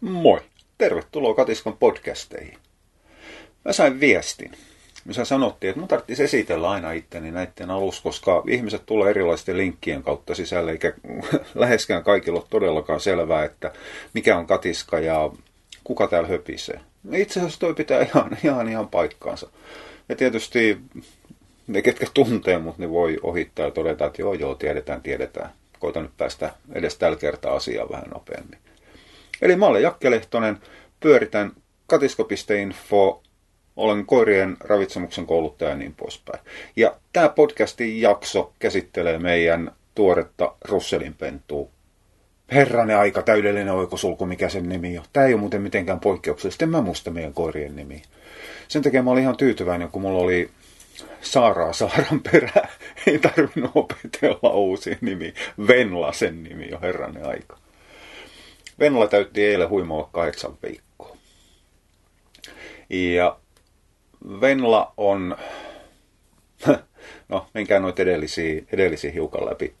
Moi! 0.00 0.40
Tervetuloa 0.78 1.34
Katiskan 1.34 1.76
podcasteihin. 1.76 2.58
Mä 3.64 3.72
sain 3.72 4.00
viestin, 4.00 4.52
missä 5.04 5.24
sanottiin, 5.24 5.68
että 5.68 5.80
mun 5.80 5.88
tarvitsisi 5.88 6.22
esitellä 6.22 6.70
aina 6.70 6.92
itteni 6.92 7.30
näiden 7.30 7.70
alussa, 7.70 8.02
koska 8.02 8.42
ihmiset 8.48 8.82
tulee 8.86 9.10
erilaisten 9.10 9.56
linkkien 9.56 10.02
kautta 10.02 10.34
sisälle, 10.34 10.70
eikä 10.70 10.92
läheskään 11.54 12.04
kaikilla 12.04 12.38
ole 12.38 12.46
todellakaan 12.50 13.00
selvää, 13.00 13.44
että 13.44 13.72
mikä 14.14 14.38
on 14.38 14.46
katiska 14.46 14.98
ja 14.98 15.30
kuka 15.84 16.08
täällä 16.08 16.28
höpisee. 16.28 16.80
Itse 17.12 17.40
asiassa 17.40 17.60
toi 17.60 17.74
pitää 17.74 18.02
ihan, 18.02 18.38
ihan, 18.44 18.68
ihan 18.68 18.88
paikkaansa. 18.88 19.48
Ja 20.08 20.16
tietysti 20.16 20.78
ne, 21.66 21.82
ketkä 21.82 22.06
tuntee 22.14 22.58
mut, 22.58 22.78
ne 22.78 22.90
voi 22.90 23.18
ohittaa 23.22 23.64
ja 23.64 23.70
todeta, 23.70 24.06
että 24.06 24.22
joo, 24.22 24.34
joo, 24.34 24.54
tiedetään, 24.54 25.02
tiedetään. 25.02 25.50
Koitan 25.78 26.02
nyt 26.02 26.16
päästä 26.16 26.54
edes 26.72 26.96
tällä 26.96 27.16
kertaa 27.16 27.56
asiaan 27.56 27.90
vähän 27.90 28.10
nopeammin. 28.14 28.58
Eli 29.42 29.56
mä 29.56 29.66
olen 29.66 29.82
Jakke 29.82 30.10
Lehtonen, 30.10 30.58
pyöritän 31.00 31.52
katisko.info, 31.86 33.22
olen 33.76 34.06
koirien 34.06 34.56
ravitsemuksen 34.60 35.26
kouluttaja 35.26 35.70
ja 35.70 35.76
niin 35.76 35.94
poispäin. 35.94 36.40
Ja 36.76 36.96
tämä 37.12 37.28
podcastin 37.28 38.00
jakso 38.00 38.52
käsittelee 38.58 39.18
meidän 39.18 39.72
tuoretta 39.94 40.54
Russelin 40.64 41.14
pentua. 41.14 41.68
Herranen 42.52 42.98
aika, 42.98 43.22
täydellinen 43.22 43.74
oikosulku, 43.74 44.26
mikä 44.26 44.48
sen 44.48 44.68
nimi 44.68 44.98
on. 44.98 45.04
Tämä 45.12 45.26
ei 45.26 45.32
ole 45.34 45.40
muuten 45.40 45.62
mitenkään 45.62 46.00
poikkeuksellista, 46.00 46.64
en 46.64 46.70
mä 46.70 46.80
muista 46.80 47.10
meidän 47.10 47.32
koirien 47.32 47.76
nimi. 47.76 48.02
Sen 48.68 48.82
takia 48.82 49.02
mä 49.02 49.10
olin 49.10 49.22
ihan 49.22 49.36
tyytyväinen, 49.36 49.88
kun 49.88 50.02
mulla 50.02 50.22
oli 50.22 50.50
Saaraa 51.20 51.72
Saaran 51.72 52.20
perä. 52.32 52.68
Ei 53.06 53.18
tarvinnut 53.18 53.70
opetella 53.74 54.50
uusi 54.50 54.98
nimi. 55.00 55.34
Venla 55.68 56.12
sen 56.12 56.42
nimi 56.42 56.68
jo 56.70 56.78
herranen 56.82 57.26
aika. 57.26 57.58
Venla 58.80 59.08
täytti 59.08 59.44
eilen 59.44 59.68
huimoa 59.68 60.08
kahdeksan 60.12 60.58
viikkoa. 60.62 61.16
Ja 62.90 63.38
Venla 64.40 64.92
on, 64.96 65.36
no 67.28 67.46
menkää 67.54 67.80
noita 67.80 68.02
edellisiä, 68.02 68.62
edellisiä 68.72 69.10
hiukan 69.10 69.46
läpi. 69.46 69.74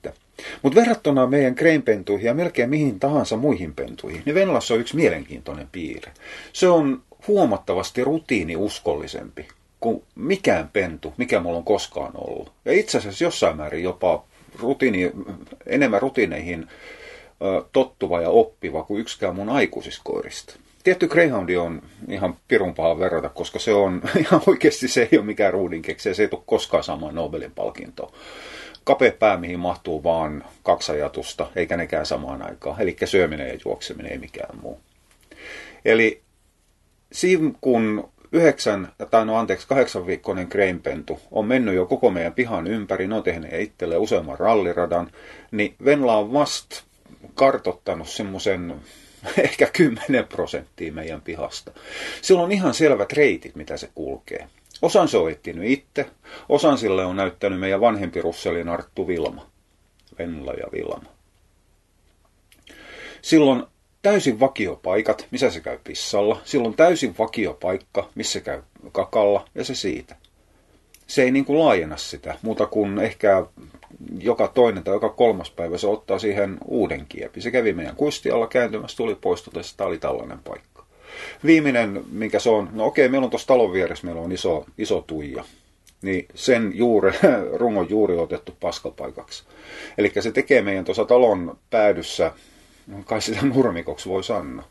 Mutta 0.62 0.80
verrattuna 0.80 1.26
meidän 1.26 1.54
kreinpentuihin 1.54 2.26
ja 2.26 2.34
melkein 2.34 2.70
mihin 2.70 3.00
tahansa 3.00 3.36
muihin 3.36 3.74
pentuihin, 3.74 4.22
niin 4.26 4.34
Venlassa 4.34 4.74
on 4.74 4.80
yksi 4.80 4.96
mielenkiintoinen 4.96 5.68
piirre. 5.72 6.12
Se 6.52 6.68
on 6.68 7.02
huomattavasti 7.28 8.04
rutiiniuskollisempi 8.04 9.48
kuin 9.80 10.02
mikään 10.14 10.68
pentu, 10.72 11.14
mikä 11.16 11.40
mulla 11.40 11.58
on 11.58 11.64
koskaan 11.64 12.12
ollut. 12.14 12.52
Ja 12.64 12.72
itse 12.72 12.98
asiassa 12.98 13.24
jossain 13.24 13.56
määrin 13.56 13.82
jopa 13.82 14.24
rutiini, 14.60 15.12
enemmän 15.66 16.02
rutiineihin 16.02 16.68
tottuva 17.72 18.20
ja 18.20 18.30
oppiva 18.30 18.82
kuin 18.82 19.00
yksikään 19.00 19.34
mun 19.34 19.48
aikuisiskoirista. 19.48 20.56
Tietty 20.84 21.08
Greyhoundi 21.08 21.56
on 21.56 21.82
ihan 22.08 22.36
pirun 22.48 22.74
paha 22.74 22.98
verrata, 22.98 23.28
koska 23.28 23.58
se 23.58 23.74
on 23.74 24.02
ihan 24.20 24.42
oikeasti 24.46 24.88
se 24.88 25.08
ei 25.12 25.18
ole 25.18 25.26
mikään 25.26 25.52
ruudinkeksi 25.52 26.08
ja 26.08 26.14
se 26.14 26.22
ei 26.22 26.28
tule 26.28 26.42
koskaan 26.46 26.84
saamaan 26.84 27.14
Nobelin 27.14 27.52
palkintoa. 27.52 28.12
Kapea 28.84 29.12
pää, 29.12 29.36
mihin 29.36 29.58
mahtuu 29.58 30.04
vaan 30.04 30.44
kaksi 30.62 30.92
ajatusta, 30.92 31.50
eikä 31.56 31.76
nekään 31.76 32.06
samaan 32.06 32.42
aikaan. 32.42 32.80
Eli 32.80 32.96
syöminen 33.04 33.48
ja 33.48 33.58
juokseminen, 33.64 34.12
ei 34.12 34.18
mikään 34.18 34.58
muu. 34.62 34.80
Eli 35.84 36.22
siinä 37.12 37.50
kun 37.60 38.10
yhdeksän, 38.32 38.92
tai 39.10 39.26
no 39.26 39.36
anteeksi, 39.36 39.68
kahdeksan 39.68 40.06
viikkoinen 40.06 40.48
kreinpentu 40.48 41.20
on 41.30 41.46
mennyt 41.46 41.74
jo 41.74 41.86
koko 41.86 42.10
meidän 42.10 42.32
pihan 42.32 42.66
ympäri, 42.66 43.06
ne 43.06 43.14
on 43.14 43.22
tehnyt 43.22 43.52
itselleen 43.52 44.00
useamman 44.00 44.38
ralliradan, 44.38 45.10
niin 45.50 45.74
Venla 45.84 46.16
on 46.16 46.32
vasta 46.32 46.82
kartottanut 47.36 48.08
semmoisen 48.08 48.74
ehkä 49.38 49.66
10 49.72 50.24
prosenttia 50.28 50.92
meidän 50.92 51.20
pihasta. 51.20 51.72
Sillä 52.22 52.42
on 52.42 52.52
ihan 52.52 52.74
selvät 52.74 53.12
reitit, 53.12 53.54
mitä 53.54 53.76
se 53.76 53.90
kulkee. 53.94 54.48
Osan 54.82 55.08
se 55.08 55.16
on 55.16 55.30
etsinyt 55.30 55.70
itse, 55.70 56.06
osan 56.48 56.78
sille 56.78 57.04
on 57.04 57.16
näyttänyt 57.16 57.60
meidän 57.60 57.80
vanhempi 57.80 58.22
Russelin 58.22 58.68
Arttu 58.68 59.08
Vilma. 59.08 59.50
Venla 60.18 60.52
ja 60.52 60.66
Vilma. 60.72 61.10
Silloin 63.22 63.64
täysin 64.02 64.40
vakiopaikat, 64.40 65.26
missä 65.30 65.50
se 65.50 65.60
käy 65.60 65.78
pissalla. 65.84 66.40
Silloin 66.44 66.74
täysin 66.74 67.14
vakiopaikka, 67.18 68.10
missä 68.14 68.40
käy 68.40 68.62
kakalla, 68.92 69.48
ja 69.54 69.64
se 69.64 69.74
siitä. 69.74 70.16
Se 71.06 71.22
ei 71.22 71.30
niin 71.30 71.44
kuin 71.44 71.58
laajenna 71.58 71.96
sitä, 71.96 72.38
muuta 72.42 72.66
kuin 72.66 72.98
ehkä 72.98 73.46
joka 74.18 74.48
toinen 74.48 74.84
tai 74.84 74.94
joka 74.94 75.08
kolmas 75.08 75.50
päivä 75.50 75.78
se 75.78 75.86
ottaa 75.86 76.18
siihen 76.18 76.58
uuden 76.64 77.06
kiepin. 77.08 77.42
Se 77.42 77.50
kävi 77.50 77.72
meidän 77.72 77.96
kuistialla 77.96 78.46
kääntymässä, 78.46 78.96
tuli 78.96 79.14
pois, 79.14 79.50
tämä 79.76 79.88
oli 79.88 79.98
tällainen 79.98 80.38
paikka. 80.38 80.84
Viimeinen, 81.44 82.04
mikä 82.12 82.38
se 82.38 82.50
on, 82.50 82.68
no 82.72 82.86
okei, 82.86 83.08
meillä 83.08 83.24
on 83.24 83.30
tuossa 83.30 83.48
talon 83.48 83.72
vieressä, 83.72 84.06
meillä 84.06 84.20
on 84.20 84.32
iso, 84.32 84.66
iso 84.78 85.04
tuija. 85.06 85.44
Niin 86.02 86.26
sen 86.34 86.72
juuri, 86.74 87.12
rungon 87.60 87.90
juuri 87.90 88.16
otettu 88.16 88.56
paskapaikaksi. 88.60 89.44
Eli 89.98 90.12
se 90.20 90.32
tekee 90.32 90.62
meidän 90.62 90.84
tuossa 90.84 91.04
talon 91.04 91.58
päädyssä, 91.70 92.32
kai 93.04 93.22
sitä 93.22 93.46
nurmikoksi 93.46 94.08
voi 94.08 94.24
sanoa. 94.24 94.64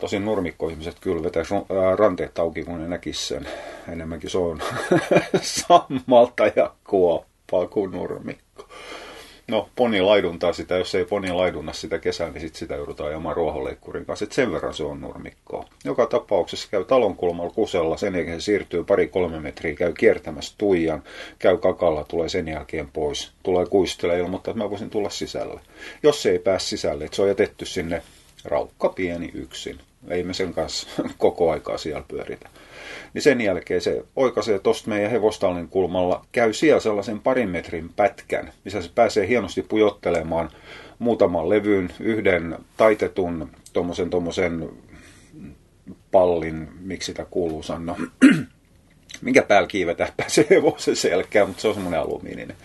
Tosin 0.00 0.24
nurmikko-ihmiset 0.24 0.96
kyllä 1.00 1.22
vetäisi 1.22 1.54
ranteet 1.96 2.38
auki, 2.38 2.64
kun 2.64 2.78
ne 2.82 2.88
näkisi 2.88 3.26
sen. 3.26 3.48
Enemmänkin 3.88 4.30
se 4.30 4.38
on 4.38 4.62
sammalta 5.42 6.46
ja 6.56 6.74
kuoppa 6.84 7.30
helpompaa 7.52 7.74
kuin 7.74 7.90
nurmikko. 7.90 8.68
No, 9.48 9.68
poni 9.76 10.00
laiduntaa 10.00 10.52
sitä, 10.52 10.76
jos 10.76 10.94
ei 10.94 11.04
poni 11.04 11.32
laidunna 11.32 11.72
sitä 11.72 11.98
kesää, 11.98 12.30
niin 12.30 12.40
sit 12.40 12.54
sitä 12.54 12.74
joudutaan 12.74 13.08
ajamaan 13.08 13.36
ruohonleikkurin 13.36 14.06
kanssa. 14.06 14.24
Et 14.24 14.32
sen 14.32 14.52
verran 14.52 14.74
se 14.74 14.84
on 14.84 15.00
nurmikkoa. 15.00 15.64
Joka 15.84 16.06
tapauksessa 16.06 16.68
käy 16.70 16.84
talonkulmalla 16.84 17.50
kusella, 17.50 17.96
sen 17.96 18.14
jälkeen 18.14 18.40
se 18.40 18.44
siirtyy 18.44 18.84
pari-kolme 18.84 19.40
metriä, 19.40 19.74
käy 19.74 19.92
kiertämässä 19.92 20.54
tuijan, 20.58 21.02
käy 21.38 21.58
kakalla, 21.58 22.04
tulee 22.04 22.28
sen 22.28 22.48
jälkeen 22.48 22.88
pois. 22.92 23.32
Tulee 23.42 23.66
kuistella 23.66 24.14
ilmoittaa, 24.14 24.52
että 24.52 24.64
mä 24.64 24.70
voisin 24.70 24.90
tulla 24.90 25.10
sisälle. 25.10 25.60
Jos 26.02 26.22
se 26.22 26.30
ei 26.30 26.38
pääse 26.38 26.66
sisälle, 26.66 27.04
että 27.04 27.16
se 27.16 27.22
on 27.22 27.28
jätetty 27.28 27.66
sinne 27.66 28.02
raukka 28.44 28.88
pieni 28.88 29.30
yksin. 29.34 29.80
Ei 30.08 30.22
me 30.22 30.34
sen 30.34 30.54
kanssa 30.54 30.88
koko 31.18 31.50
aikaa 31.50 31.78
siellä 31.78 32.04
pyöritä 32.08 32.48
niin 33.14 33.22
sen 33.22 33.40
jälkeen 33.40 33.80
se 33.80 34.04
oikaisee 34.16 34.58
tuosta 34.58 34.88
meidän 34.88 35.10
hevostallin 35.10 35.68
kulmalla, 35.68 36.24
käy 36.32 36.52
siellä 36.52 36.80
sellaisen 36.80 37.20
parin 37.20 37.48
metrin 37.48 37.90
pätkän, 37.96 38.52
missä 38.64 38.82
se 38.82 38.90
pääsee 38.94 39.28
hienosti 39.28 39.62
pujottelemaan 39.62 40.50
muutaman 40.98 41.48
levyn, 41.48 41.92
yhden 42.00 42.56
taitetun 42.76 43.50
tuommoisen 43.72 44.10
tommosen 44.10 44.68
pallin, 46.10 46.68
miksi 46.80 47.06
sitä 47.06 47.26
kuuluu 47.30 47.62
sanoa, 47.62 47.96
minkä 49.22 49.42
päällä 49.42 49.68
kiivetä 49.68 50.12
pääsee 50.16 50.46
hevosen 50.50 50.96
selkään, 50.96 51.48
mutta 51.48 51.62
se 51.62 51.68
on 51.68 51.74
semmoinen 51.74 52.00
alumiininen. 52.00 52.56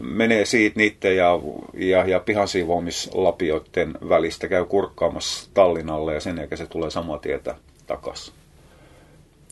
Menee 0.00 0.44
siitä 0.44 0.76
niiden 0.76 1.16
ja, 1.16 1.38
ja, 1.74 2.04
ja 2.04 2.20
pihansiivoamislapioiden 2.20 3.94
välistä, 4.08 4.48
käy 4.48 4.64
kurkkaamassa 4.64 5.50
tallin 5.54 5.90
alle 5.90 6.14
ja 6.14 6.20
sen 6.20 6.38
jälkeen 6.38 6.58
se 6.58 6.66
tulee 6.66 6.90
samaa 6.90 7.18
tietä 7.18 7.54
takaisin. 7.86 8.34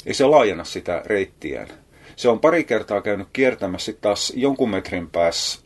Ei 0.06 0.14
se 0.14 0.24
laajenna 0.24 0.64
sitä 0.64 1.02
reittiään. 1.06 1.68
Se 2.16 2.28
on 2.28 2.40
pari 2.40 2.64
kertaa 2.64 3.02
käynyt 3.02 3.28
kiertämässä 3.32 3.92
taas 4.00 4.32
jonkun 4.36 4.70
metrin 4.70 5.10
päässä 5.10 5.60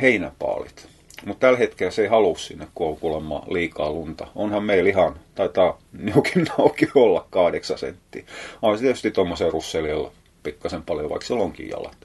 heinäpaalit. 0.00 0.88
Mutta 1.26 1.40
tällä 1.40 1.58
hetkellä 1.58 1.90
se 1.90 2.02
ei 2.02 2.08
halua 2.08 2.38
sinne, 2.38 2.66
kun 2.74 2.88
on 2.88 2.96
kuulemma 2.96 3.44
liikaa 3.50 3.92
lunta. 3.92 4.26
Onhan 4.34 4.64
meillä 4.64 4.90
ihan, 4.90 5.20
taitaa 5.34 5.78
niukin 5.92 6.46
auki 6.58 6.88
olla 6.94 7.26
kahdeksan 7.30 7.78
senttiä. 7.78 8.24
On 8.62 8.78
se 8.78 8.82
tietysti 8.82 9.10
tuommoisen 9.10 9.52
russelialla 9.52 10.12
pikkasen 10.42 10.82
paljon, 10.82 11.10
vaikka 11.10 11.26
se 11.26 11.34
onkin 11.34 11.68
jalat. 11.68 11.96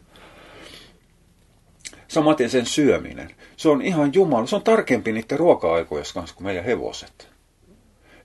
Samaten 2.12 2.50
sen 2.50 2.66
syöminen. 2.66 3.36
Se 3.58 3.70
on 3.70 3.82
ihan 3.82 4.14
jumala. 4.14 4.48
Se 4.48 4.56
on 4.56 4.64
tarkempi 4.64 5.12
niiden 5.12 5.40
ruoka-aikojen 5.40 6.06
kanssa 6.14 6.36
kuin 6.36 6.46
meidän 6.46 6.66
hevoset. 6.66 7.28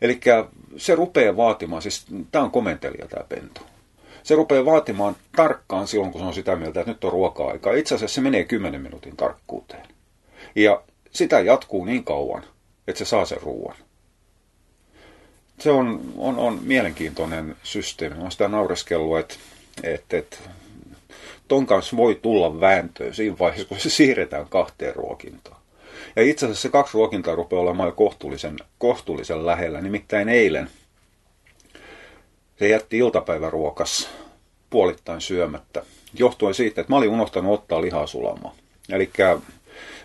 Eli 0.00 0.20
se 0.76 0.94
rupeaa 0.94 1.36
vaatimaan, 1.36 1.82
siis 1.82 2.06
tämä 2.30 2.44
on 2.44 2.50
komentelija 2.50 3.08
tämä 3.08 3.24
pentu. 3.28 3.60
Se 4.22 4.34
rupeaa 4.34 4.64
vaatimaan 4.64 5.16
tarkkaan 5.36 5.88
silloin, 5.88 6.12
kun 6.12 6.20
se 6.20 6.26
on 6.26 6.34
sitä 6.34 6.56
mieltä, 6.56 6.80
että 6.80 6.92
nyt 6.92 7.04
on 7.04 7.12
ruoka-aika. 7.12 7.74
Itse 7.74 7.94
asiassa 7.94 8.14
se 8.14 8.20
menee 8.20 8.44
10 8.44 8.80
minuutin 8.80 9.16
tarkkuuteen. 9.16 9.86
Ja 10.54 10.82
sitä 11.10 11.40
jatkuu 11.40 11.84
niin 11.84 12.04
kauan, 12.04 12.44
että 12.88 12.98
se 12.98 13.04
saa 13.04 13.24
sen 13.24 13.42
ruoan. 13.42 13.76
Se 15.58 15.70
on, 15.70 16.12
on, 16.16 16.38
on 16.38 16.60
mielenkiintoinen 16.62 17.56
systeemi. 17.62 18.24
On 18.24 18.32
sitä 18.32 18.48
naureskellut, 18.48 19.18
että, 19.18 19.34
että, 19.82 20.16
että 20.16 20.36
ton 21.48 21.66
kanssa 21.66 21.96
voi 21.96 22.18
tulla 22.22 22.60
vääntöä 22.60 23.12
siinä 23.12 23.36
vaiheessa, 23.38 23.68
kun 23.68 23.80
se 23.80 23.90
siirretään 23.90 24.46
kahteen 24.48 24.96
ruokintaan. 24.96 25.60
Ja 26.16 26.22
itse 26.22 26.46
asiassa 26.46 26.62
se 26.62 26.68
kaksi 26.68 26.94
ruokintaa 26.94 27.34
rupeaa 27.34 27.62
olemaan 27.62 27.88
jo 27.88 27.92
kohtuullisen, 27.92 28.56
kohtuullisen 28.78 29.46
lähellä. 29.46 29.80
Nimittäin 29.80 30.28
eilen 30.28 30.70
se 32.58 32.68
jätti 32.68 32.98
iltapäiväruokas 32.98 34.08
puolittain 34.70 35.20
syömättä, 35.20 35.82
johtuen 36.14 36.54
siitä, 36.54 36.80
että 36.80 36.92
mä 36.92 36.96
olin 36.96 37.10
unohtanut 37.10 37.54
ottaa 37.60 37.82
lihaa 37.82 38.06
sulamaan. 38.06 38.54
Eli 38.92 39.10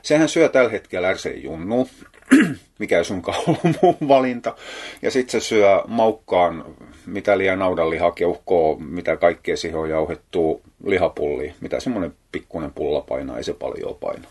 sehän 0.01 0.29
syö 0.29 0.49
tällä 0.49 0.69
hetkellä 0.69 1.13
RC 1.13 1.44
Junnu, 1.44 1.89
mikä 2.80 2.98
ei 2.98 3.06
sunkaan 3.06 3.44
ollut 3.48 3.81
mun 3.81 4.07
valinta. 4.07 4.56
Ja 5.01 5.12
sitten 5.12 5.42
se 5.42 5.48
syö 5.48 5.81
maukkaan, 5.88 6.66
mitä 7.06 7.38
liian 7.38 7.60
naudanlihaa, 7.60 8.12
keuhkoa, 8.12 8.78
mitä 8.80 9.18
kaikkea 9.18 9.57
siihen 9.57 9.80
on 9.80 9.89
jauhettu 9.89 10.62
lihapulli, 10.86 11.54
mitä 11.62 11.80
semmoinen 11.80 12.13
pikkuinen 12.31 12.74
pulla 12.74 13.01
painaa, 13.01 13.38
ei 13.38 13.44
se 13.44 13.54
paljon 13.54 13.95
paina. 14.00 14.28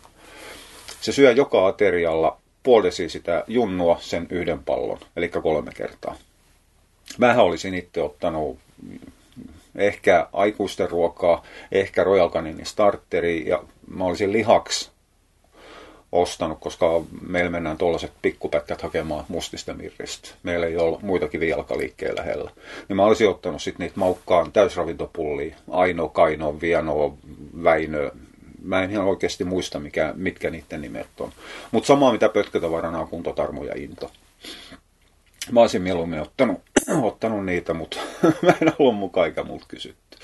Se 1.01 1.13
syö 1.13 1.33
joka 1.33 1.67
aterialla 1.67 2.41
puolesi 2.63 3.09
sitä 3.09 3.45
junnua 3.47 3.99
sen 4.01 4.27
yhden 4.31 4.65
pallon, 4.65 4.99
eli 5.17 5.29
kolme 5.29 5.71
kertaa. 5.75 6.17
Mähän 7.19 7.45
olisin 7.45 7.75
itse 7.75 8.03
ottanut 8.03 8.59
ehkä 9.75 10.29
aikuisten 10.33 10.91
ruokaa, 10.91 11.43
ehkä 11.73 12.05
Royal 12.05 12.31
Canin 12.31 12.67
starteri 12.67 13.49
ja 13.49 13.63
mä 13.95 14.05
olisin 14.05 14.33
lihaksi 14.33 14.91
ostanut, 16.13 16.59
koska 16.61 17.03
meillä 17.29 17.51
mennään 17.51 17.79
tuollaiset 17.79 18.13
pikkupätkät 18.23 18.83
hakemaan 18.83 19.25
mustista 19.29 19.75
mirristä. 19.75 20.29
Meillä 20.43 20.67
ei 20.67 20.77
ole 20.77 20.99
muitakin 21.03 21.41
vielkaliikkeellä 21.41 22.21
lähellä. 22.21 22.51
Niin 22.89 22.97
mä 22.97 23.05
olisin 23.05 23.29
ottanut 23.29 23.63
sitten 23.63 23.85
niitä 23.85 24.01
maukkaan 24.01 24.53
täysravintopullia, 24.53 25.57
Aino, 25.71 26.09
Kaino, 26.09 26.61
Viano, 26.61 27.19
Väinö. 27.65 28.11
Mä 28.63 28.83
en 28.83 28.91
ihan 28.91 29.07
oikeasti 29.07 29.45
muista, 29.45 29.79
mikä, 29.79 30.13
mitkä 30.17 30.51
niiden 30.51 30.81
nimet 30.81 31.21
on. 31.21 31.33
Mutta 31.71 31.87
samaa 31.87 32.13
mitä 32.13 32.29
pötkötavarana 32.29 33.01
on 33.01 33.09
kuntotarmo 33.09 33.65
ja 33.65 33.75
into. 33.77 34.11
Mä 35.53 35.61
olisin 35.61 35.83
mieluummin 35.83 36.21
ottanut, 36.21 36.63
ottanut 37.03 37.47
niitä, 37.47 37.75
mutta 37.75 37.97
mä 38.43 38.55
en 38.63 38.73
ollut 38.79 38.97
mukaan 38.97 39.27
eikä 39.27 39.43
multa 39.43 39.65
kysytty. 39.69 40.19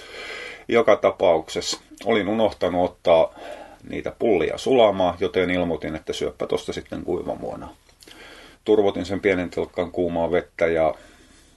Joka 0.68 0.96
tapauksessa 0.96 1.80
olin 2.04 2.28
unohtanut 2.28 2.84
ottaa 2.90 3.34
niitä 3.88 4.12
pullia 4.18 4.58
sulamaan, 4.58 5.16
joten 5.20 5.50
ilmoitin, 5.50 5.96
että 5.96 6.12
syöppä 6.12 6.46
tosta 6.46 6.72
sitten 6.72 7.02
kuivamuona. 7.02 7.68
Turvotin 8.64 9.06
sen 9.06 9.20
pienen 9.20 9.50
tilkkaan 9.50 9.92
kuumaa 9.92 10.30
vettä 10.30 10.66
ja 10.66 10.94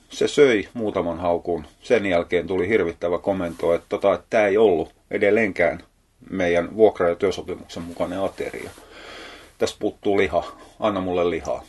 se 0.09 0.27
söi 0.27 0.67
muutaman 0.73 1.19
haukun. 1.19 1.65
Sen 1.81 2.05
jälkeen 2.05 2.47
tuli 2.47 2.67
hirvittävä 2.67 3.19
komento, 3.19 3.73
että, 3.73 3.85
tota, 3.89 4.23
tämä 4.29 4.47
ei 4.47 4.57
ollut 4.57 4.93
edelleenkään 5.11 5.83
meidän 6.29 6.75
vuokra- 6.75 7.09
ja 7.09 7.15
työsopimuksen 7.15 7.83
mukainen 7.83 8.23
ateria. 8.23 8.69
Tästä 9.57 9.77
puuttuu 9.79 10.17
liha. 10.17 10.43
Anna 10.79 11.01
mulle 11.01 11.29
lihaa. 11.29 11.63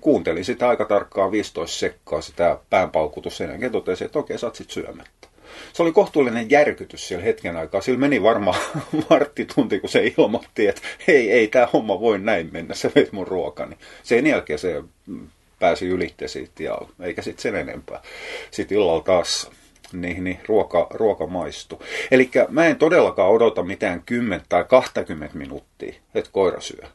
Kuuntelin 0.00 0.44
sitä 0.44 0.68
aika 0.68 0.84
tarkkaan 0.84 1.32
15 1.32 1.78
sekkaa, 1.78 2.20
sitä 2.20 2.58
päänpaukutus 2.70 3.36
sen 3.36 3.50
jälkeen 3.50 3.72
totesin, 3.72 4.04
että 4.04 4.18
okei, 4.18 4.38
sä 4.38 4.50
sit 4.54 4.70
syömättä. 4.70 5.28
Se 5.72 5.82
oli 5.82 5.92
kohtuullinen 5.92 6.50
järkytys 6.50 7.08
siellä 7.08 7.24
hetken 7.24 7.56
aikaa. 7.56 7.80
Sillä 7.80 7.98
meni 7.98 8.22
varmaan 8.22 8.60
varttitunti, 9.10 9.80
kun 9.80 9.90
se 9.90 10.12
ilmoitti, 10.16 10.66
että 10.66 10.82
hei, 11.08 11.32
ei 11.32 11.48
tämä 11.48 11.68
homma 11.72 12.00
voi 12.00 12.18
näin 12.18 12.48
mennä, 12.52 12.74
se 12.74 12.92
veit 12.94 13.12
mun 13.12 13.26
ruokani. 13.26 13.76
Sen 14.02 14.26
jälkeen 14.26 14.58
se 14.58 14.82
pääsi 15.58 15.86
ylitte 15.86 16.28
siitä, 16.28 16.62
ja 16.62 16.78
eikä 17.02 17.22
sitten 17.22 17.42
sen 17.42 17.56
enempää. 17.56 18.02
Sitten 18.50 18.78
illalla 18.78 19.02
taas 19.02 19.50
niin, 19.92 20.24
niin 20.24 20.40
ruoka, 20.48 20.86
ruoka 20.90 21.26
maistuu. 21.26 21.82
Eli 22.10 22.30
mä 22.48 22.66
en 22.66 22.76
todellakaan 22.76 23.30
odota 23.30 23.62
mitään 23.62 24.02
10 24.06 24.42
tai 24.48 24.64
20 24.64 25.38
minuuttia, 25.38 25.94
että 26.14 26.30
koira 26.32 26.60
syö. 26.60 26.86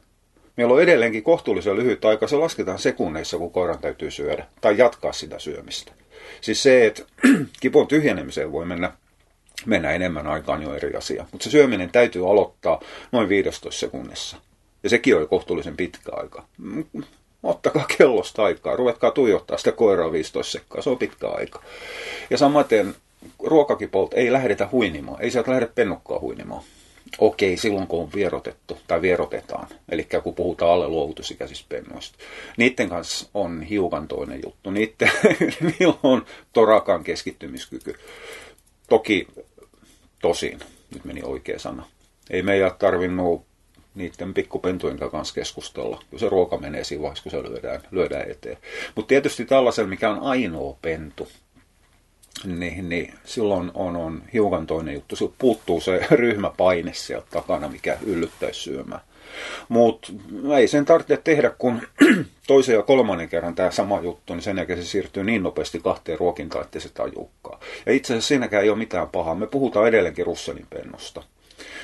Meillä 0.56 0.74
on 0.74 0.82
edelleenkin 0.82 1.22
kohtuullisen 1.22 1.76
lyhyt 1.76 2.04
aika, 2.04 2.26
se 2.26 2.36
lasketaan 2.36 2.78
sekunneissa, 2.78 3.38
kun 3.38 3.52
koiran 3.52 3.78
täytyy 3.78 4.10
syödä, 4.10 4.46
tai 4.60 4.78
jatkaa 4.78 5.12
sitä 5.12 5.38
syömistä. 5.38 5.92
Siis 6.40 6.62
se, 6.62 6.86
että 6.86 7.02
kipon 7.60 7.86
tyhjenemiseen 7.86 8.52
voi 8.52 8.66
mennä, 8.66 8.92
mennä 9.66 9.90
enemmän 9.92 10.26
aikaan 10.26 10.62
jo 10.62 10.74
eri 10.74 10.96
asia, 10.96 11.26
mutta 11.32 11.44
se 11.44 11.50
syöminen 11.50 11.90
täytyy 11.90 12.30
aloittaa 12.30 12.80
noin 13.12 13.28
15 13.28 13.80
sekunnissa. 13.80 14.36
Ja 14.82 14.88
sekin 14.90 15.16
on 15.16 15.28
kohtuullisen 15.28 15.76
pitkä 15.76 16.12
aika. 16.12 16.44
Ottakaa 17.42 17.86
kellosta 17.98 18.44
aikaa, 18.44 18.76
ruvetkaa 18.76 19.10
tuijottaa 19.10 19.58
sitä 19.58 19.72
koiraa 19.72 20.12
15 20.12 20.52
sekkaa, 20.52 20.82
se 20.82 20.90
on 20.90 20.98
pitkä 20.98 21.28
aika. 21.28 21.62
Ja 22.30 22.38
samaten 22.38 22.94
ruokakipolta 23.42 24.16
ei 24.16 24.32
lähdetä 24.32 24.68
huinimaan, 24.72 25.22
ei 25.22 25.30
sieltä 25.30 25.50
lähde 25.50 25.68
pennukkaa 25.74 26.20
huinimaan. 26.20 26.62
Okei, 27.18 27.56
silloin 27.56 27.86
kun 27.86 28.02
on 28.02 28.12
vierotettu 28.14 28.78
tai 28.86 29.02
vierotetaan, 29.02 29.68
eli 29.88 30.08
kun 30.22 30.34
puhutaan 30.34 30.72
alle 30.72 30.88
luovutusikäisistä 30.88 31.66
pennoista. 31.68 32.18
Niiden 32.56 32.88
kanssa 32.88 33.28
on 33.34 33.62
hiukan 33.62 34.08
toinen 34.08 34.40
juttu. 34.44 34.70
Niiden, 34.70 35.10
niillä 35.80 35.98
on 36.02 36.26
torakan 36.52 37.04
keskittymiskyky. 37.04 37.94
Toki 38.88 39.28
tosin, 40.22 40.58
nyt 40.94 41.04
meni 41.04 41.22
oikea 41.22 41.58
sana. 41.58 41.86
Ei 42.30 42.42
meidän 42.42 42.72
tarvinnut 42.78 43.46
niiden 43.94 44.34
pikkupentujen 44.34 44.98
kanssa 44.98 45.34
keskustella, 45.34 46.02
kun 46.10 46.18
se 46.18 46.28
ruoka 46.28 46.56
menee 46.56 46.84
siinä 46.84 47.02
vaiheessa, 47.02 47.22
kun 47.22 47.32
se 47.32 47.42
lyödään, 47.42 47.80
lyödään 47.90 48.30
eteen. 48.30 48.58
Mutta 48.94 49.08
tietysti 49.08 49.44
tällaisella, 49.44 49.88
mikä 49.88 50.10
on 50.10 50.18
ainoa 50.18 50.76
pentu, 50.82 51.28
niin, 52.44 52.88
niin 52.88 53.14
silloin 53.24 53.70
on, 53.74 53.96
on 53.96 54.22
hiukan 54.32 54.66
toinen 54.66 54.94
juttu. 54.94 55.16
Silloin 55.16 55.34
puuttuu 55.38 55.80
se 55.80 56.06
ryhmäpaine 56.10 56.92
sieltä 56.94 57.26
takana, 57.30 57.68
mikä 57.68 57.98
yllyttäisi 58.06 58.60
syömään. 58.60 59.00
Mutta 59.68 60.12
ei 60.56 60.68
sen 60.68 60.84
tarvitse 60.84 61.16
tehdä, 61.24 61.50
kun 61.58 61.82
toisen 62.46 62.74
ja 62.74 62.82
kolmannen 62.82 63.28
kerran 63.28 63.54
tämä 63.54 63.70
sama 63.70 64.00
juttu, 64.00 64.34
niin 64.34 64.42
sen 64.42 64.56
jälkeen 64.56 64.82
se 64.82 64.88
siirtyy 64.88 65.24
niin 65.24 65.42
nopeasti 65.42 65.80
kahteen 65.80 66.18
ruokintaan, 66.18 66.64
että 66.64 66.80
se 66.80 66.88
tajuukaan. 66.88 67.58
Ja 67.86 67.92
itse 67.92 68.12
asiassa 68.12 68.28
siinäkään 68.28 68.62
ei 68.62 68.70
ole 68.70 68.78
mitään 68.78 69.08
pahaa. 69.08 69.34
Me 69.34 69.46
puhutaan 69.46 69.88
edelleenkin 69.88 70.26
Russelin 70.26 70.66
pennosta. 70.70 71.22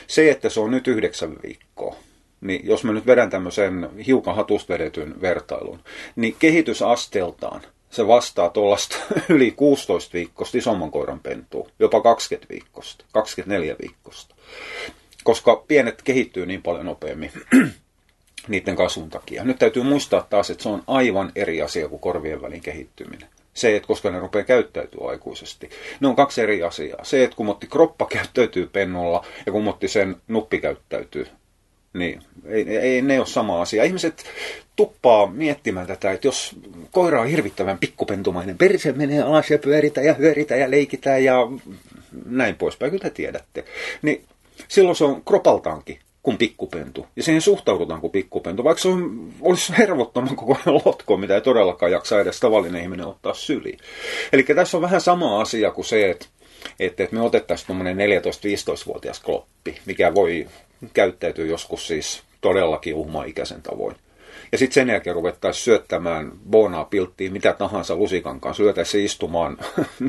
Se, 0.06 0.30
että 0.30 0.48
se 0.48 0.60
on 0.60 0.70
nyt 0.70 0.88
yhdeksän 0.88 1.36
viikkoa, 1.42 1.96
niin 2.40 2.66
jos 2.66 2.84
mä 2.84 2.92
nyt 2.92 3.06
vedän 3.06 3.30
tämmöisen 3.30 3.88
hiukan 4.06 4.36
hatusta 4.36 4.72
vedetyn 4.72 5.20
vertailun, 5.20 5.80
niin 6.16 6.36
kehitysasteeltaan 6.38 7.62
se 7.92 8.06
vastaa 8.06 8.50
tuollaista 8.50 8.96
yli 9.28 9.50
16 9.50 10.12
viikkosta 10.12 10.58
isomman 10.58 10.90
koiran 10.90 11.20
pentua, 11.20 11.68
jopa 11.78 12.00
20 12.00 12.52
viikosta, 12.52 13.04
24 13.12 13.76
viikosta. 13.82 14.34
Koska 15.24 15.64
pienet 15.68 16.02
kehittyy 16.02 16.46
niin 16.46 16.62
paljon 16.62 16.86
nopeammin 16.86 17.32
niiden 18.48 18.76
kasvun 18.76 19.10
takia. 19.10 19.44
Nyt 19.44 19.58
täytyy 19.58 19.82
muistaa 19.82 20.26
taas, 20.30 20.50
että 20.50 20.62
se 20.62 20.68
on 20.68 20.82
aivan 20.86 21.32
eri 21.36 21.62
asia 21.62 21.88
kuin 21.88 22.00
korvien 22.00 22.42
välin 22.42 22.60
kehittyminen. 22.62 23.28
Se, 23.54 23.76
että 23.76 23.86
koska 23.86 24.10
ne 24.10 24.20
rupeaa 24.20 24.44
käyttäytyy 24.44 25.10
aikuisesti. 25.10 25.70
Ne 26.00 26.08
on 26.08 26.16
kaksi 26.16 26.40
eri 26.40 26.62
asiaa. 26.62 27.04
Se, 27.04 27.24
että 27.24 27.36
kun 27.36 27.56
kroppa 27.70 28.06
käyttäytyy 28.16 28.66
pennolla 28.66 29.26
ja 29.46 29.52
kun 29.52 29.74
sen 29.86 30.16
nuppi 30.28 30.60
käyttäytyy 30.60 31.26
niin, 31.92 32.22
ei, 32.46 32.76
ei 32.76 33.02
ne 33.02 33.18
ole 33.18 33.26
sama 33.26 33.62
asia. 33.62 33.84
Ihmiset 33.84 34.24
tuppaa 34.76 35.26
miettimään 35.26 35.86
tätä, 35.86 36.12
että 36.12 36.26
jos 36.26 36.56
koira 36.90 37.20
on 37.20 37.26
hirvittävän 37.26 37.78
pikkupentumainen, 37.78 38.58
perse 38.58 38.92
menee 38.92 39.22
alas 39.22 39.50
ja 39.50 39.58
pyöritä 39.58 40.00
ja 40.00 40.14
hyöritä 40.14 40.56
ja 40.56 40.70
leikitä 40.70 41.18
ja 41.18 41.36
näin 42.26 42.54
poispäin, 42.54 42.90
kyllä 42.90 43.02
te 43.02 43.10
tiedätte. 43.10 43.64
Niin 44.02 44.24
silloin 44.68 44.96
se 44.96 45.04
on 45.04 45.22
kropaltaankin 45.24 45.98
kuin 46.22 46.38
pikkupentu. 46.38 47.06
Ja 47.16 47.22
siihen 47.22 47.42
suhtaudutaan 47.42 48.00
kuin 48.00 48.10
pikkupentu, 48.10 48.64
vaikka 48.64 48.82
se 48.82 48.88
on, 48.88 49.28
olisi 49.40 49.72
hervottoman 49.78 50.36
koko 50.36 50.58
lotko, 50.84 51.16
mitä 51.16 51.34
ei 51.34 51.40
todellakaan 51.40 51.92
jaksa 51.92 52.20
edes 52.20 52.40
tavallinen 52.40 52.82
ihminen 52.82 53.06
ottaa 53.06 53.34
syliin. 53.34 53.78
Eli 54.32 54.42
tässä 54.42 54.76
on 54.76 54.82
vähän 54.82 55.00
sama 55.00 55.40
asia 55.40 55.70
kuin 55.70 55.84
se, 55.84 56.10
että 56.10 56.26
että, 56.80 57.04
että 57.04 57.16
me 57.16 57.22
otettaisiin 57.22 57.66
tuommoinen 57.66 57.96
14-15-vuotias 57.96 59.20
kloppi, 59.20 59.78
mikä 59.86 60.14
voi 60.14 60.48
käyttäytyy 60.94 61.46
joskus 61.46 61.86
siis 61.86 62.22
todellakin 62.40 62.94
uhmaikäisen 62.94 63.62
tavoin. 63.62 63.96
Ja 64.52 64.58
sitten 64.58 64.74
sen 64.74 64.88
jälkeen 64.88 65.16
ruvettaisiin 65.16 65.64
syöttämään 65.64 66.32
bonaa 66.50 66.84
pilttiin 66.84 67.32
mitä 67.32 67.52
tahansa 67.52 67.96
lusikan 67.96 68.40
kanssa, 68.40 68.62
lyötäisiin 68.62 69.04
istumaan 69.04 69.58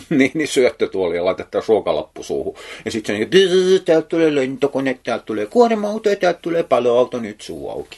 niin, 0.10 0.32
niin 0.38 0.48
syöttötuoli 0.48 1.16
ja 1.16 1.26
laitettaisiin 1.26 1.70
ruokalappu 1.70 2.24
suuhun. 2.24 2.56
Ja 2.86 2.92
sitten 2.92 3.16
sen 3.16 3.22
jälkeen, 3.22 3.86
täältä 3.86 4.08
tulee 4.08 4.36
lentokone, 4.36 5.00
täältä 5.04 5.26
tulee 5.26 5.46
kuorma-auto 5.46 6.10
ja 6.10 6.16
täältä 6.16 6.40
tulee 6.42 6.64
paloauto, 6.64 7.20
nyt 7.20 7.42
suu 7.42 7.70
auki. 7.70 7.98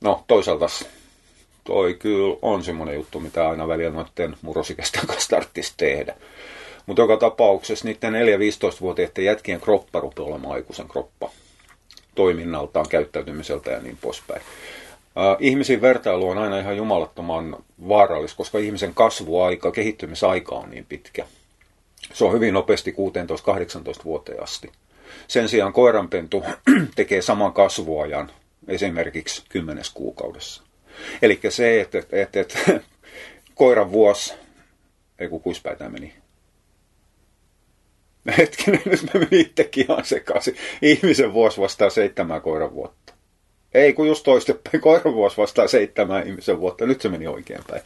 No 0.00 0.24
toisaalta 0.26 0.66
toi 1.64 1.94
kyllä 1.94 2.36
on 2.42 2.64
semmoinen 2.64 2.94
juttu, 2.94 3.20
mitä 3.20 3.48
aina 3.48 3.68
välillä 3.68 3.90
noiden 3.90 4.36
murrosikäisten 4.42 5.06
kanssa 5.06 5.42
tehdä. 5.76 6.14
Mutta 6.88 7.02
joka 7.02 7.16
tapauksessa 7.16 7.84
niiden 7.88 8.12
4-15-vuotiaiden 8.12 9.24
jätkien 9.24 9.60
kroppa 9.60 10.00
rupeaa 10.00 10.28
olemaan 10.28 10.54
aikuisen 10.54 10.88
kroppa 10.88 11.30
toiminnaltaan, 12.14 12.88
käyttäytymiseltä 12.88 13.70
ja 13.70 13.80
niin 13.80 13.98
poispäin. 14.00 14.42
Ihmisiin 15.38 15.80
vertailu 15.80 16.28
on 16.28 16.38
aina 16.38 16.58
ihan 16.58 16.76
jumalattoman 16.76 17.56
vaarallista, 17.88 18.36
koska 18.36 18.58
ihmisen 18.58 18.94
kasvuaika, 18.94 19.70
kehittymisaika 19.70 20.54
on 20.54 20.70
niin 20.70 20.86
pitkä. 20.88 21.26
Se 22.12 22.24
on 22.24 22.32
hyvin 22.32 22.54
nopeasti 22.54 22.94
16-18 24.00 24.04
vuoteen 24.04 24.42
asti. 24.42 24.72
Sen 25.28 25.48
sijaan 25.48 25.72
koiranpentu 25.72 26.44
tekee 26.96 27.22
saman 27.22 27.52
kasvuajan 27.52 28.30
esimerkiksi 28.68 29.42
10 29.48 29.84
kuukaudessa. 29.94 30.62
Eli 31.22 31.40
se, 31.48 31.80
että, 31.80 31.98
että, 32.12 32.40
että 32.40 32.58
koiran 33.54 33.92
vuosi, 33.92 34.34
ei 35.18 35.28
kun 35.28 35.40
kuispäin 35.40 35.92
meni, 35.92 36.14
Hetkinen, 38.38 38.82
nyt 38.84 39.02
mä 39.02 39.20
menin 39.20 39.40
itsekin 39.40 39.84
ihan 39.88 40.04
sekaisin. 40.04 40.56
Ihmisen 40.82 41.32
vuosi 41.32 41.60
vastaa 41.60 41.90
seitsemän 41.90 42.42
koiran 42.42 42.74
vuotta. 42.74 43.14
Ei, 43.74 43.92
kun 43.92 44.08
just 44.08 44.24
toistepäin. 44.24 44.80
Koiravuosi 44.80 45.36
vastaa 45.36 45.68
seitsemän 45.68 46.26
ihmisen 46.26 46.60
vuotta. 46.60 46.86
Nyt 46.86 47.00
se 47.00 47.08
meni 47.08 47.26
oikein 47.26 47.60
päin. 47.70 47.82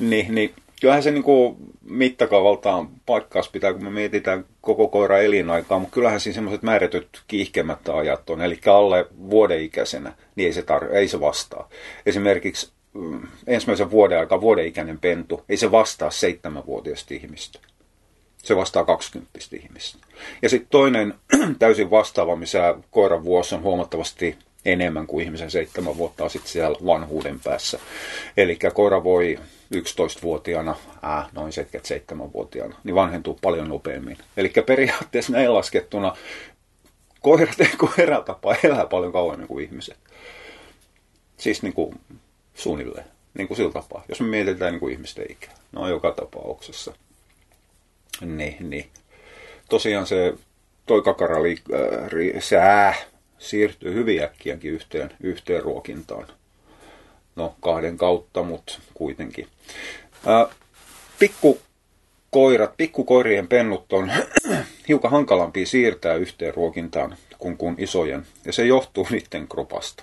Niin, 0.00 0.34
niin 0.34 0.54
kyllähän 0.80 1.02
se 1.02 1.10
niinku 1.10 1.56
mittakaavaltaan 1.90 2.88
paikkaus 3.06 3.48
pitää, 3.48 3.72
kun 3.72 3.84
me 3.84 3.90
mietitään 3.90 4.44
koko 4.60 4.88
koira 4.88 5.18
elinaikaa, 5.18 5.78
mutta 5.78 5.94
kyllähän 5.94 6.20
siinä 6.20 6.34
semmoiset 6.34 6.62
määrätyt 6.62 7.08
kiihkemättä 7.28 7.96
ajat 7.96 8.30
on, 8.30 8.42
eli 8.42 8.58
alle 8.66 9.06
vuodeikäisenä, 9.30 10.12
niin 10.36 10.46
ei 10.46 10.52
se, 10.52 10.60
tar- 10.60 10.94
ei 10.94 11.08
se 11.08 11.20
vastaa. 11.20 11.68
Esimerkiksi 12.06 12.72
mm, 12.94 13.20
ensimmäisen 13.46 13.90
vuoden 13.90 14.18
aika 14.18 14.40
vuodeikäinen 14.40 14.98
pentu, 14.98 15.44
ei 15.48 15.56
se 15.56 15.70
vastaa 15.70 16.10
seitsemänvuotiaista 16.10 17.14
ihmistä. 17.14 17.58
Se 18.48 18.56
vastaa 18.56 18.84
20 18.84 19.30
ihmistä. 19.52 19.98
Ja 20.42 20.48
sitten 20.48 20.70
toinen 20.70 21.14
täysin 21.58 21.90
vastaava, 21.90 22.36
missä 22.36 22.74
koiran 22.90 23.24
vuosi 23.24 23.54
on 23.54 23.62
huomattavasti 23.62 24.36
enemmän 24.64 25.06
kuin 25.06 25.24
ihmisen 25.24 25.50
seitsemän 25.50 25.96
vuotta 25.96 26.28
sitten 26.28 26.52
siellä 26.52 26.78
vanhuuden 26.86 27.40
päässä. 27.40 27.78
Eli 28.36 28.58
koira 28.74 29.04
voi 29.04 29.38
11-vuotiaana, 29.74 30.76
äh, 31.04 31.28
noin 31.32 31.52
77-vuotiaana, 31.52 32.76
niin 32.84 32.94
vanhentuu 32.94 33.38
paljon 33.42 33.68
nopeammin. 33.68 34.18
Eli 34.36 34.52
periaatteessa 34.66 35.32
näin 35.32 35.54
laskettuna 35.54 36.16
koirat, 37.20 37.56
koira 37.78 38.20
tapa 38.26 38.56
elää 38.64 38.86
paljon 38.86 39.12
kauemmin 39.12 39.48
kuin 39.48 39.64
ihmiset. 39.64 39.98
Siis 41.36 41.62
niin 41.62 41.74
kuin 41.74 42.00
suunnilleen, 42.54 43.06
niin 43.34 43.48
kuin 43.48 43.56
sillä 43.56 43.72
tapaa, 43.72 44.04
jos 44.08 44.20
me 44.20 44.26
mietitään 44.26 44.72
niin 44.72 44.80
kuin 44.80 44.92
ihmisten 44.92 45.26
ikää. 45.28 45.54
No 45.72 45.88
joka 45.88 46.12
tapauksessa. 46.12 46.94
Niin, 48.20 48.70
niin. 48.70 48.88
Tosiaan 49.68 50.06
se 50.06 50.34
toi 50.86 51.02
kakara 51.02 51.42
li, 51.42 51.56
äh, 51.74 52.08
ri, 52.08 52.34
sää 52.40 52.94
siirtyy 53.38 53.94
hyvin 53.94 54.22
äkkiäkin 54.22 54.72
yhteen, 54.72 55.10
yhteen 55.20 55.62
ruokintaan. 55.62 56.26
No 57.36 57.54
kahden 57.60 57.96
kautta, 57.96 58.42
mutta 58.42 58.78
kuitenkin. 58.94 59.48
Ää, 60.26 60.46
pikkukoirat, 61.18 62.76
pikkukoirien 62.76 63.48
pennut 63.48 63.92
on 63.92 64.12
hiukan 64.88 65.10
hankalampia 65.10 65.66
siirtää 65.66 66.14
yhteen 66.14 66.54
ruokintaan 66.54 67.16
kuin, 67.38 67.56
kuin 67.56 67.74
isojen, 67.78 68.26
ja 68.44 68.52
se 68.52 68.66
johtuu 68.66 69.06
niiden 69.10 69.48
kropasta. 69.48 70.02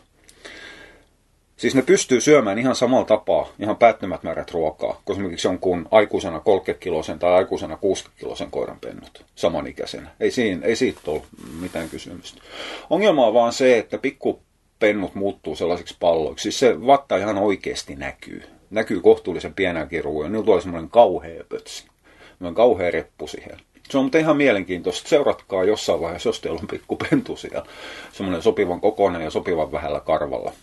Siis 1.57 1.75
ne 1.75 1.81
pystyy 1.81 2.21
syömään 2.21 2.59
ihan 2.59 2.75
samalla 2.75 3.05
tapaa, 3.05 3.47
ihan 3.59 3.77
päättömät 3.77 4.23
määrät 4.23 4.51
ruokaa, 4.51 5.01
kun 5.05 5.15
esimerkiksi 5.15 5.47
jonkun 5.47 5.87
aikuisena 5.91 6.37
30-kilosen 6.37 7.19
tai 7.19 7.33
aikuisena 7.33 7.75
60-kilosen 7.75 8.51
koiran 8.51 8.79
pennut 8.79 9.25
samanikäisenä. 9.35 10.09
Ei, 10.19 10.31
siinä, 10.31 10.65
ei 10.65 10.75
siitä 10.75 10.99
ole 11.05 11.21
mitään 11.59 11.89
kysymystä. 11.89 12.41
Ongelma 12.89 13.27
on 13.27 13.33
vaan 13.33 13.53
se, 13.53 13.77
että 13.77 13.97
pikkupennut 13.97 15.15
muuttuu 15.15 15.55
sellaisiksi 15.55 15.95
palloiksi. 15.99 16.43
Siis 16.43 16.59
se 16.59 16.85
vatta 16.85 17.17
ihan 17.17 17.37
oikeasti 17.37 17.95
näkyy. 17.95 18.43
Näkyy 18.69 19.01
kohtuullisen 19.01 19.53
pienänkin 19.53 20.03
ruoan. 20.03 20.31
Niillä 20.31 20.45
tulee 20.45 20.61
semmoinen 20.61 20.89
kauhea 20.89 21.43
pötsi. 21.49 21.85
Semmoinen 22.37 22.55
kauhea 22.55 22.91
reppu 22.91 23.27
siihen. 23.27 23.57
Se 23.89 23.97
on 23.97 24.03
mutta 24.03 24.17
ihan 24.17 24.37
mielenkiintoista. 24.37 25.09
Seuratkaa 25.09 25.63
jossain 25.63 26.01
vaiheessa, 26.01 26.29
jos 26.29 26.39
teillä 26.39 26.59
on 26.61 26.67
pikkupentu 26.67 27.35
siellä. 27.35 27.65
Semmoinen 28.13 28.41
sopivan 28.41 28.81
kokoinen 28.81 29.21
ja 29.21 29.29
sopivan 29.29 29.71
vähällä 29.71 29.99
karvalla 29.99 30.53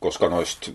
koska 0.00 0.28
noista 0.28 0.70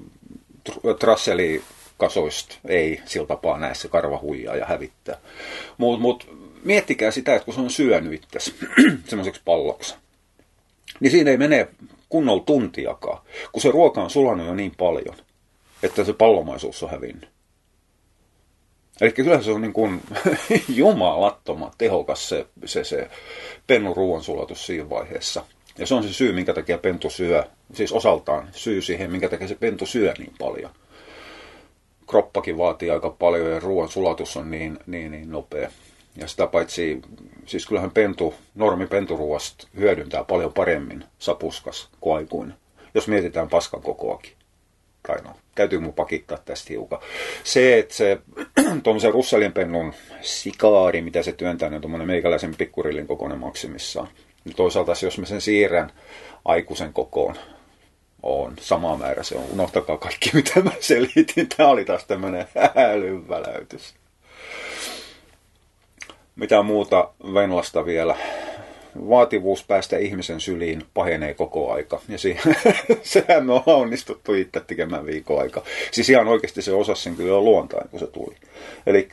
trasselikasoista 0.99 2.55
ei 2.67 3.01
sillä 3.05 3.27
tapaa 3.27 3.57
näe 3.57 3.75
se 3.75 3.87
karva 3.87 4.19
huijaa 4.19 4.55
ja 4.55 4.65
hävittää. 4.65 5.17
Mutta 5.77 6.01
mut, 6.01 6.29
miettikää 6.63 7.11
sitä, 7.11 7.35
että 7.35 7.45
kun 7.45 7.53
se 7.53 7.61
on 7.61 7.69
syönyt 7.69 8.13
itse 8.13 8.39
semmoiseksi 9.09 9.41
palloksi, 9.45 9.95
niin 10.99 11.11
siinä 11.11 11.31
ei 11.31 11.37
mene 11.37 11.67
kunnolla 12.09 12.43
tuntiakaan, 12.43 13.21
kun 13.51 13.61
se 13.61 13.71
ruoka 13.71 14.03
on 14.03 14.09
sulanut 14.09 14.47
jo 14.47 14.55
niin 14.55 14.73
paljon, 14.77 15.15
että 15.83 16.03
se 16.03 16.13
pallomaisuus 16.13 16.83
on 16.83 16.89
hävinnyt. 16.89 17.29
Eli 19.01 19.11
kyllä 19.11 19.41
se 19.41 19.51
on 19.51 19.61
niin 19.61 19.73
kuin 19.73 20.01
jumalattoman 20.69 21.71
tehokas 21.77 22.29
se, 22.29 22.45
se, 22.65 22.83
se 22.83 23.09
pennun 23.67 23.95
ruoansulatus 23.95 24.65
siinä 24.65 24.89
vaiheessa. 24.89 25.45
Ja 25.77 25.87
se 25.87 25.95
on 25.95 26.03
se 26.03 26.13
syy, 26.13 26.33
minkä 26.33 26.53
takia 26.53 26.77
pentu 26.77 27.09
syö, 27.09 27.43
siis 27.73 27.91
osaltaan 27.91 28.49
syy 28.51 28.81
siihen, 28.81 29.11
minkä 29.11 29.29
takia 29.29 29.47
se 29.47 29.55
pentu 29.55 29.85
syö 29.85 30.13
niin 30.17 30.33
paljon. 30.39 30.71
Kroppakin 32.09 32.57
vaatii 32.57 32.89
aika 32.89 33.09
paljon 33.09 33.51
ja 33.51 33.59
ruoan 33.59 33.89
sulatus 33.89 34.37
on 34.37 34.51
niin, 34.51 34.79
niin, 34.87 35.11
niin 35.11 35.31
nopea. 35.31 35.71
Ja 36.15 36.27
sitä 36.27 36.47
paitsi, 36.47 37.01
siis 37.45 37.65
kyllähän 37.65 37.91
pentu, 37.91 38.33
normi 38.55 38.87
penturuoasta 38.87 39.67
hyödyntää 39.77 40.23
paljon 40.23 40.53
paremmin 40.53 41.03
sapuskas 41.19 41.89
kuin 42.01 42.15
aikuinen, 42.15 42.55
jos 42.95 43.07
mietitään 43.07 43.49
paskan 43.49 43.81
kokoakin. 43.81 44.33
Tai 45.07 45.21
no, 45.21 45.29
täytyy 45.55 45.79
mun 45.79 45.93
pakittaa 45.93 46.37
tästä 46.45 46.67
hiukan. 46.69 46.99
Se, 47.43 47.79
että 47.79 47.93
se 47.95 48.19
tuommoisen 48.83 49.13
russelin 49.13 49.53
pennun 49.53 49.93
sikaari, 50.21 51.01
mitä 51.01 51.23
se 51.23 51.31
työntää, 51.31 51.69
niin 51.69 51.75
on 51.75 51.81
tuommoinen 51.81 52.07
meikäläisen 52.07 52.55
pikkurillin 52.57 53.07
kokoinen 53.07 53.39
maksimissaan. 53.39 54.07
Toisaalta 54.55 54.93
jos 55.03 55.17
mä 55.17 55.25
sen 55.25 55.41
siirrän 55.41 55.91
aikuisen 56.45 56.93
kokoon, 56.93 57.35
on 58.23 58.53
sama 58.59 58.97
määrä. 58.97 59.23
Se 59.23 59.35
on, 59.35 59.43
unohtakaa 59.53 59.97
kaikki, 59.97 60.29
mitä 60.33 60.61
mä 60.61 60.71
selitin. 60.79 61.49
Tämä 61.57 61.69
oli 61.69 61.85
taas 61.85 62.05
tämmöinen 62.05 62.47
älyväläytys. 62.75 63.93
Mitä 66.35 66.61
muuta 66.61 67.09
Venlasta 67.33 67.85
vielä? 67.85 68.15
Vaativuus 69.09 69.63
päästä 69.63 69.97
ihmisen 69.97 70.39
syliin 70.39 70.83
pahenee 70.93 71.33
koko 71.33 71.71
aika. 71.73 72.01
Ja 72.09 72.17
siihen, 72.17 72.55
sehän 73.01 73.45
me 73.45 73.53
on 73.53 73.63
onnistuttu 73.65 74.33
itse 74.33 74.59
tekemään 74.59 75.05
viikon 75.05 75.41
aika. 75.41 75.63
Siis 75.91 76.09
ihan 76.09 76.27
oikeasti 76.27 76.61
se 76.61 76.73
osasi 76.73 77.03
sen 77.03 77.15
kyllä 77.15 77.39
luontain, 77.39 77.89
kun 77.89 77.99
se 77.99 78.07
tuli. 78.07 78.35
Eli 78.85 79.07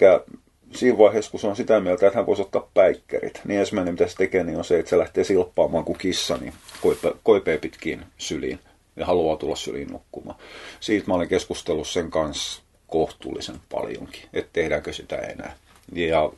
siinä 0.75 0.99
vaiheessa, 0.99 1.31
kun 1.31 1.41
se 1.41 1.47
on 1.47 1.57
sitä 1.57 1.81
mieltä, 1.81 2.07
että 2.07 2.19
hän 2.19 2.27
voisi 2.27 2.43
ottaa 2.43 2.69
päikkerit, 2.75 3.41
niin 3.45 3.61
ensimmäinen 3.61 3.95
mitä 3.95 4.07
se 4.07 4.17
tekee, 4.17 4.45
niin 4.45 4.59
on 4.59 4.65
se, 4.65 4.79
että 4.79 4.91
se 4.91 4.99
lähtee 4.99 5.25
silppaamaan 5.25 5.85
kuin 5.85 5.99
kissa, 5.99 6.37
niin 6.37 6.53
koipe, 6.81 7.12
koipee 7.23 7.59
pitkin 7.59 8.03
syliin 8.19 8.59
ja 8.97 9.07
haluaa 9.07 9.37
tulla 9.37 9.57
syliin 9.57 9.89
nukkumaan. 9.89 10.39
Siitä 10.81 11.09
mä 11.09 11.15
olen 11.15 11.29
keskustellut 11.29 11.89
sen 11.89 12.11
kanssa 12.11 12.62
kohtuullisen 12.87 13.57
paljonkin, 13.69 14.23
että 14.33 14.50
tehdäänkö 14.53 14.93
sitä 14.93 15.17
enää. 15.17 15.57
Ja 15.93 16.33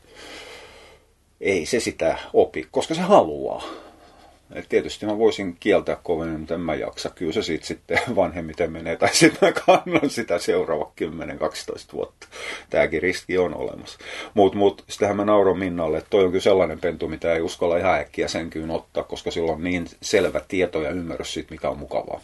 ei 1.40 1.66
se 1.66 1.80
sitä 1.80 2.18
opi, 2.32 2.68
koska 2.70 2.94
se 2.94 3.00
haluaa. 3.00 3.64
Et 4.54 4.68
tietysti 4.68 5.06
mä 5.06 5.18
voisin 5.18 5.56
kieltää 5.60 5.96
kovemmin, 6.02 6.40
mutta 6.40 6.54
en 6.54 6.60
mä 6.60 6.74
jaksa. 6.74 7.10
Kyllä 7.10 7.32
se 7.32 7.42
siitä 7.42 7.66
sitten 7.66 7.98
vanhemmiten 8.16 8.72
menee, 8.72 8.96
tai 8.96 9.14
sitten 9.14 9.48
mä 9.48 9.52
kannan 9.52 10.10
sitä 10.10 10.38
seuraava 10.38 10.92
10-12 11.00 11.92
vuotta. 11.92 12.26
Tämäkin 12.70 13.02
riski 13.02 13.38
on 13.38 13.54
olemassa. 13.54 13.98
Mutta 14.34 14.58
mut, 14.58 14.84
sitähän 14.88 15.16
mä 15.16 15.24
nauron 15.24 15.58
Minnalle, 15.58 15.98
että 15.98 16.10
toi 16.10 16.24
on 16.24 16.30
kyllä 16.30 16.42
sellainen 16.42 16.80
pentu, 16.80 17.08
mitä 17.08 17.34
ei 17.34 17.40
uskalla 17.40 17.78
ihan 17.78 18.00
äkkiä 18.00 18.28
sen 18.28 18.50
ottaa, 18.70 19.04
koska 19.04 19.30
sillä 19.30 19.52
on 19.52 19.64
niin 19.64 19.86
selvä 20.02 20.40
tieto 20.48 20.82
ja 20.82 20.90
ymmärrys 20.90 21.34
siitä, 21.34 21.50
mikä 21.50 21.68
on 21.68 21.78
mukavaa. 21.78 22.20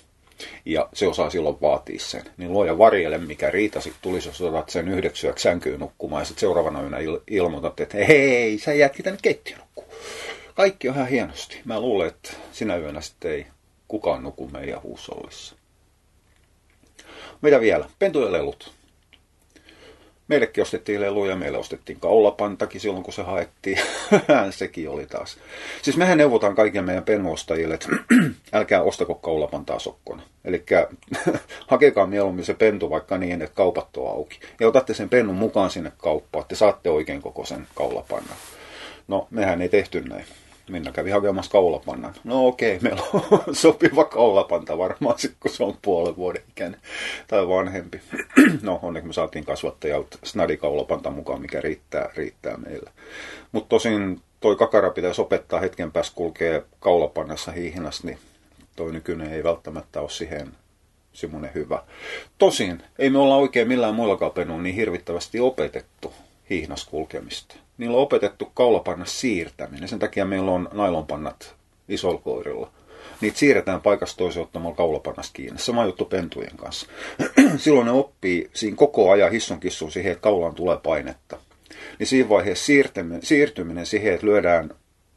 Ja 0.64 0.88
se 0.92 1.08
osaa 1.08 1.30
silloin 1.30 1.56
vaatia 1.61 1.99
sen. 1.99 2.23
Niin 2.37 2.52
luoja 2.52 2.78
varjelle, 2.78 3.18
mikä 3.18 3.50
riita 3.50 3.80
sitten 3.80 4.02
tulisi, 4.02 4.28
jos 4.28 4.40
otat 4.40 4.68
sen 4.68 4.88
yhdeksi 4.88 5.28
sänkyyn 5.37 5.80
nukkumaan, 5.80 6.20
ja 6.20 6.25
sitten 6.25 6.40
seuraavana 6.40 6.82
yönä 6.82 6.99
il- 6.99 7.23
ilmoitat, 7.30 7.80
että 7.80 7.97
hei, 7.97 8.58
sä 8.58 8.73
jätkin 8.73 9.04
tänne 9.04 9.18
keittiön 9.23 9.61
kaikki 10.59 10.88
on 10.88 10.95
ihan 10.95 11.09
hienosti. 11.09 11.61
Mä 11.65 11.81
luulen, 11.81 12.09
että 12.09 12.31
sinä 12.53 12.77
yönä 12.77 13.00
sitten 13.00 13.31
ei 13.31 13.47
kukaan 13.88 14.23
nuku 14.23 14.49
meidän 14.49 14.83
huusollissa. 14.83 15.57
Mitä 17.43 17.61
vielä? 17.61 17.88
Pentujen 17.99 18.33
lelut. 18.33 18.73
Meillekin 20.29 20.62
ostettiin 20.62 21.00
leluja, 21.00 21.37
meille 21.37 21.59
ostettiin 21.59 22.00
kaulapantakin 22.00 22.81
silloin, 22.81 23.03
kun 23.03 23.12
se 23.12 23.23
haettiin. 23.23 23.79
Sekin 24.50 24.91
oli 24.91 25.07
taas. 25.07 25.38
Siis 25.83 25.97
mehän 25.97 26.19
neuvotaan 26.19 26.55
kaikille 26.55 26.87
meidän 26.87 27.05
pennuostajille, 27.05 27.75
että 27.75 27.88
älkää 28.53 28.83
ostako 28.83 29.15
kaulapantaa 29.15 29.79
sokkona. 29.79 30.23
Eli 30.45 30.65
hakekaa 31.67 32.07
mieluummin 32.07 32.45
se 32.45 32.55
pentu 32.55 32.91
vaikka 32.91 33.19
niin, 33.19 33.43
että 33.43 33.57
kaupat 33.57 33.97
on 33.97 34.11
auki. 34.11 34.41
Ja 34.61 34.69
otatte 34.69 34.95
sen 34.95 35.09
pennun 35.09 35.37
mukaan 35.37 35.71
sinne 35.71 35.93
kauppaan, 35.97 36.43
että 36.43 36.57
saatte 36.57 36.91
oikein 36.91 37.23
kokoisen 37.23 37.67
kaulapannan. 37.75 38.37
No, 39.09 39.29
mehän 39.31 39.62
ei 39.62 39.69
tehty 39.69 40.00
näin. 40.00 40.25
Minna 40.73 40.93
kävi 40.93 41.11
hakemassa 41.11 41.51
kaulapannan. 41.51 42.15
No 42.25 42.47
okei, 42.47 42.77
okay, 42.77 42.89
meillä 42.89 43.03
on 43.13 43.55
sopiva 43.55 44.05
kaulapanta 44.05 44.79
varmaan 44.79 45.19
sit, 45.19 45.35
kun 45.41 45.51
se 45.51 45.65
on 45.65 45.79
puolen 45.83 46.17
vuoden 46.17 46.43
ikäinen 46.49 46.81
tai 47.27 47.49
vanhempi. 47.49 48.01
no 48.63 48.79
onneksi 48.83 49.07
me 49.07 49.13
saatiin 49.13 49.45
kasvattajalta 49.45 50.19
snadikaulapanta 50.25 51.11
mukaan, 51.11 51.41
mikä 51.41 51.61
riittää, 51.61 52.11
riittää 52.17 52.57
meillä. 52.57 52.91
Mutta 53.53 53.69
tosin 53.69 54.21
toi 54.41 54.57
kakara 54.57 54.91
pitäisi 54.91 55.21
opettaa 55.21 55.61
hetken 55.61 55.93
päästä 55.93 56.17
kulkee 56.17 56.63
kaulapannassa 56.81 57.53
hiihnassa, 57.53 58.07
niin 58.07 58.19
toi 58.77 58.93
nykyinen 58.93 59.33
ei 59.33 59.45
välttämättä 59.45 60.01
ole 60.01 60.11
siihen 60.11 60.49
semmoinen 61.13 61.51
hyvä. 61.55 61.83
Tosin 62.39 62.83
ei 62.99 63.11
me 63.11 63.19
olla 63.19 63.37
oikein 63.37 63.69
millään 63.69 63.95
muilla 63.95 64.31
penuilla 64.31 64.63
niin 64.63 64.75
hirvittävästi 64.75 65.41
opetettu 65.41 66.13
hiihnas 66.51 66.85
kulkemista 66.85 67.55
niillä 67.78 67.97
on 67.97 68.02
opetettu 68.02 68.50
kaulapanna 68.54 69.04
siirtäminen. 69.04 69.88
Sen 69.88 69.99
takia 69.99 70.25
meillä 70.25 70.50
on 70.50 70.68
nailonpannat 70.73 71.54
isolla 71.88 72.20
koirilla. 72.20 72.70
Niitä 73.20 73.38
siirretään 73.38 73.80
paikasta 73.80 74.18
toiseen 74.18 74.42
ottamalla 74.42 74.76
kaulapannasta 74.76 75.32
kiinni. 75.32 75.58
Sama 75.58 75.85
juttu 75.85 76.04
pentujen 76.04 76.56
kanssa. 76.56 76.87
Silloin 77.56 77.87
ne 77.87 77.92
oppii 77.92 78.50
siinä 78.54 78.76
koko 78.76 79.11
ajan 79.11 79.30
hissun 79.30 79.61
kissun 79.61 79.92
siihen, 79.92 80.12
että 80.12 80.23
kaulaan 80.23 80.54
tulee 80.54 80.76
painetta. 80.82 81.38
Niin 81.99 82.06
siinä 82.06 82.28
vaiheessa 82.28 82.64
siirtyminen, 82.64 83.23
siirtyminen 83.23 83.87
siihen, 83.87 84.14
että 84.14 84.26
lyödään 84.26 84.70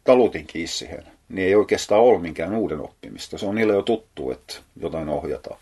talutin 0.03 0.47
kiinni 0.47 0.67
siihen, 0.67 1.03
niin 1.31 1.47
ei 1.47 1.55
oikeastaan 1.55 2.01
ole 2.01 2.19
minkään 2.19 2.55
uuden 2.55 2.81
oppimista. 2.81 3.38
Se 3.38 3.45
on 3.45 3.55
niille 3.55 3.73
jo 3.73 3.81
tuttu, 3.81 4.31
että 4.31 4.55
jotain 4.81 5.09
ohjataan. 5.09 5.59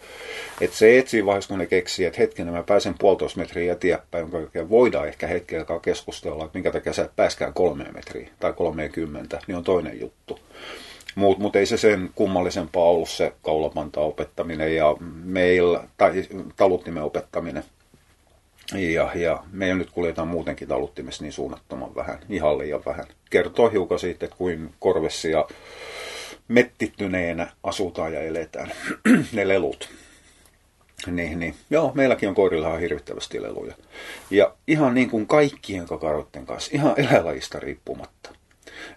Että 0.61 0.77
se 0.77 0.99
etsii 0.99 1.25
vaiheessa, 1.25 1.47
kun 1.47 1.59
ne 1.59 1.65
keksii, 1.65 2.05
että 2.05 2.21
hetken 2.21 2.47
mä 2.47 2.63
pääsen 2.63 2.95
puolitoista 2.99 3.39
metriä 3.39 3.73
eteenpäin, 3.73 4.21
jonka 4.21 4.37
jälkeen 4.37 4.69
voidaan 4.69 5.07
ehkä 5.07 5.29
aikaa 5.57 5.79
keskustella, 5.79 6.45
että 6.45 6.57
minkä 6.57 6.71
takia 6.71 6.93
sä 6.93 7.09
pääskään 7.15 7.53
kolmeen 7.53 7.93
metriä 7.93 8.29
tai 8.39 8.53
kolmeenkymmentä, 8.53 9.39
niin 9.47 9.55
on 9.57 9.63
toinen 9.63 9.99
juttu. 9.99 10.39
Mutta 11.15 11.41
mut 11.41 11.55
ei 11.55 11.65
se 11.65 11.77
sen 11.77 12.09
kummallisempaa 12.15 12.83
ollut 12.83 13.09
se 13.09 13.33
kaulapanta 13.41 13.99
opettaminen 13.99 14.75
ja 14.75 14.95
meillä, 15.23 15.83
tai 15.97 16.23
taluttimen 16.57 17.03
opettaminen. 17.03 17.63
Ja, 18.73 19.11
ja 19.15 19.43
me 19.51 19.73
nyt 19.73 19.91
kuljetaan 19.91 20.27
muutenkin 20.27 20.67
taluttimessa 20.67 21.23
niin 21.23 21.33
suunnattoman 21.33 21.95
vähän, 21.95 22.19
ihan 22.29 22.57
liian 22.57 22.81
vähän. 22.85 23.05
Kertoo 23.29 23.69
hiukan 23.69 23.99
siitä, 23.99 24.25
että 24.25 24.37
kuin 24.37 24.73
korvessi 24.79 25.31
ja 25.31 25.47
mettittyneenä 26.47 27.51
asutaan 27.63 28.13
ja 28.13 28.21
eletään. 28.21 28.71
ne 29.33 29.47
lelut. 29.47 29.89
Niin, 31.07 31.39
niin. 31.39 31.55
Joo, 31.69 31.91
meilläkin 31.93 32.29
on 32.29 32.35
koirilla 32.35 32.77
hirvittävästi 32.77 33.41
leluja. 33.41 33.73
Ja 34.29 34.53
ihan 34.67 34.93
niin 34.93 35.09
kuin 35.09 35.27
kaikkien 35.27 35.85
kakaroiden 35.85 36.45
kanssa, 36.45 36.71
ihan 36.73 36.93
eläinlajista 36.97 37.59
riippumatta. 37.59 38.29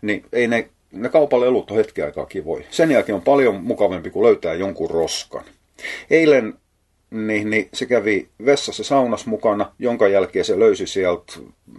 Niin 0.03 0.25
ei 0.33 0.49
ne, 0.49 0.69
ne 0.93 1.09
kaupan 1.09 1.41
lelut 1.41 1.71
on 1.71 1.77
hetken 1.77 2.05
aikaa 2.05 2.27
kivoi. 2.27 2.67
Sen 2.71 2.91
jälkeen 2.91 3.17
on 3.17 3.23
paljon 3.23 3.63
mukavampi, 3.63 4.11
kuin 4.11 4.27
löytää 4.27 4.55
jonkun 4.55 4.91
roskan. 4.91 5.45
Eilen 6.11 6.55
niin, 7.13 7.51
niin 7.51 7.69
se 7.73 7.87
kävi 7.87 8.29
vessassa 8.45 8.85
saunas 8.85 9.27
mukana, 9.27 9.73
jonka 9.79 10.09
jälkeen 10.09 10.45
se 10.45 10.59
löysi 10.59 10.87
sieltä 10.87 11.33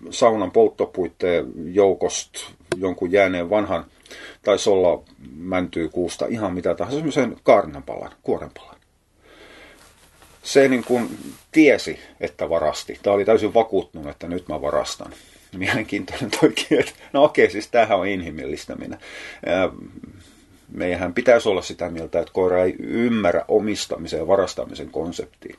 saunan 0.10 0.52
polttopuitteen 0.52 1.46
joukosta 1.66 2.40
jonkun 2.78 3.12
jääneen 3.12 3.50
vanhan, 3.50 3.86
taisi 4.42 4.70
olla 4.70 5.04
mäntyy-kuusta, 5.36 6.26
ihan 6.30 6.54
mitä 6.54 6.76
tahansa, 6.76 6.98
semmoisen 6.98 7.36
kaarnapalan, 7.44 8.12
kuorenpalan. 8.24 8.76
Se 10.44 10.68
niin 10.68 10.84
kuin 10.84 11.18
tiesi, 11.52 12.00
että 12.20 12.50
varasti. 12.50 13.00
Tämä 13.04 13.14
oli 13.14 13.26
täysin 13.26 13.54
vakuuttunut, 13.54 14.10
että 14.10 14.28
nyt 14.28 14.48
mä 14.48 14.62
varastan. 14.62 15.14
Mielenkiintoinen 15.58 16.32
toikin, 16.42 16.80
että 16.80 16.92
no 17.14 17.24
okei, 17.24 17.52
siis 17.52 17.68
tämähän 17.68 18.00
on 18.00 18.08
inhimillistäminen 18.08 19.00
meidän 20.72 21.14
pitäisi 21.14 21.50
olla 21.50 21.62
sitä 21.62 21.90
mieltä, 21.90 22.20
että 22.20 22.34
koira 22.34 22.64
ei 22.64 22.76
ymmärrä 22.80 23.46
omistamisen 23.48 24.20
ja 24.20 24.28
varastamisen 24.28 24.90
konseptia. 24.90 25.58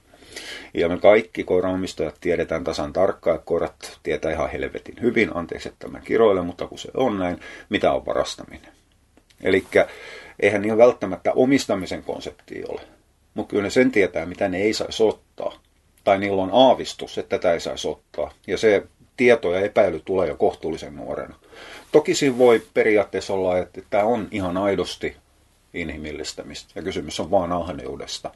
Ja 0.74 0.88
me 0.88 0.98
kaikki 0.98 1.44
koiranomistajat 1.44 2.14
tiedetään 2.20 2.64
tasan 2.64 2.92
tarkkaan, 2.92 3.34
että 3.34 3.46
koirat 3.46 3.98
tietää 4.02 4.32
ihan 4.32 4.50
helvetin 4.50 4.94
hyvin, 5.00 5.36
anteeksi 5.36 5.68
että 5.68 5.88
mä 5.88 6.00
kiroilen, 6.00 6.46
mutta 6.46 6.66
kun 6.66 6.78
se 6.78 6.88
on 6.94 7.18
näin, 7.18 7.40
mitä 7.68 7.92
on 7.92 8.06
varastaminen. 8.06 8.72
Eli 9.42 9.64
eihän 10.40 10.62
niin 10.62 10.78
välttämättä 10.78 11.32
omistamisen 11.32 12.02
konsepti 12.02 12.62
ole, 12.68 12.80
mutta 13.34 13.50
kyllä 13.50 13.62
ne 13.62 13.70
sen 13.70 13.90
tietää, 13.90 14.26
mitä 14.26 14.48
ne 14.48 14.62
ei 14.62 14.72
saisi 14.72 15.02
ottaa. 15.02 15.60
Tai 16.04 16.18
niillä 16.18 16.42
on 16.42 16.50
aavistus, 16.52 17.18
että 17.18 17.38
tätä 17.38 17.52
ei 17.52 17.60
saisi 17.60 17.88
ottaa. 17.88 18.32
Ja 18.46 18.58
se 18.58 18.86
tieto 19.16 19.52
ja 19.52 19.60
epäily 19.60 20.02
tulee 20.04 20.28
jo 20.28 20.36
kohtuullisen 20.36 20.96
nuorena. 20.96 21.34
Toki 21.94 22.14
siinä 22.14 22.38
voi 22.38 22.62
periaatteessa 22.74 23.34
olla, 23.34 23.58
että 23.58 23.80
tämä 23.90 24.04
on 24.04 24.28
ihan 24.30 24.56
aidosti 24.56 25.16
inhimillistämistä 25.74 26.72
ja 26.74 26.82
kysymys 26.82 27.20
on 27.20 27.30
vaan 27.30 27.52
ahneudesta. 27.52 28.30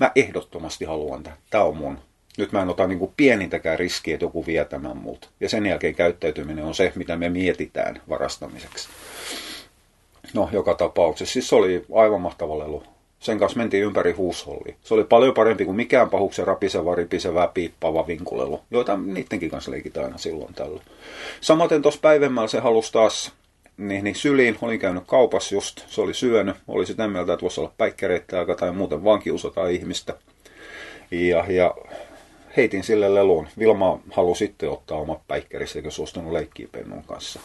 mä 0.00 0.12
ehdottomasti 0.14 0.84
haluan 0.84 1.22
tämän. 1.22 1.38
Tämä 1.50 1.64
on 1.64 1.76
mun. 1.76 1.98
Nyt 2.38 2.52
mä 2.52 2.62
en 2.62 2.68
ota 2.68 2.86
niin 2.86 2.98
kuin 2.98 3.12
pienintäkään 3.16 3.78
riskiä, 3.78 4.14
että 4.14 4.24
joku 4.24 4.46
vie 4.46 4.64
tämän 4.64 4.96
multa. 4.96 5.28
Ja 5.40 5.48
sen 5.48 5.66
jälkeen 5.66 5.94
käyttäytyminen 5.94 6.64
on 6.64 6.74
se, 6.74 6.92
mitä 6.94 7.16
me 7.16 7.28
mietitään 7.28 8.02
varastamiseksi. 8.08 8.88
No, 10.34 10.48
joka 10.52 10.74
tapauksessa. 10.74 11.32
Siis 11.32 11.48
se 11.48 11.54
oli 11.54 11.84
aivan 11.94 12.20
mahtava 12.20 12.58
lelu. 12.58 12.82
Sen 13.20 13.38
kanssa 13.38 13.58
mentiin 13.58 13.84
ympäri 13.84 14.12
huushollia. 14.12 14.74
Se 14.82 14.94
oli 14.94 15.04
paljon 15.04 15.34
parempi 15.34 15.64
kuin 15.64 15.76
mikään 15.76 16.10
pahuksen 16.10 16.46
rapiseva, 16.46 16.94
ripisevä, 16.94 17.50
piippaava 17.54 18.06
vinkulelu, 18.06 18.60
joita 18.70 18.96
niidenkin 18.96 19.50
kanssa 19.50 19.70
leikitään 19.70 20.06
aina 20.06 20.18
silloin 20.18 20.54
tällä. 20.54 20.80
Samaten 21.40 21.82
tuossa 21.82 22.00
päivemmällä 22.02 22.48
se 22.48 22.58
halusi 22.58 22.92
taas 22.92 23.32
niin, 23.76 24.04
niin 24.04 24.14
syliin, 24.14 24.58
olin 24.62 24.78
käynyt 24.78 25.04
kaupassa 25.06 25.54
just, 25.54 25.80
se 25.86 26.00
oli 26.00 26.14
syönyt, 26.14 26.56
oli 26.68 26.86
sitä 26.86 27.08
mieltä, 27.08 27.32
että 27.32 27.42
voisi 27.42 27.60
olla 27.60 27.72
päikkäreitä 27.78 28.38
aika 28.38 28.54
tai 28.54 28.72
muuten 28.72 29.04
vaan 29.04 29.22
kiusataan 29.22 29.70
ihmistä. 29.70 30.14
Ja, 31.10 31.44
ja 31.48 31.74
heitin 32.56 32.84
sille 32.84 33.14
leluun. 33.14 33.48
Vilma 33.58 34.00
halusi 34.10 34.38
sitten 34.38 34.70
ottaa 34.70 34.98
omat 34.98 35.20
päikkärit, 35.28 35.76
eikä 35.76 35.90
suostunut 35.90 36.32
leikkiä 36.32 36.68
pennun 36.72 37.04
kanssa. 37.04 37.40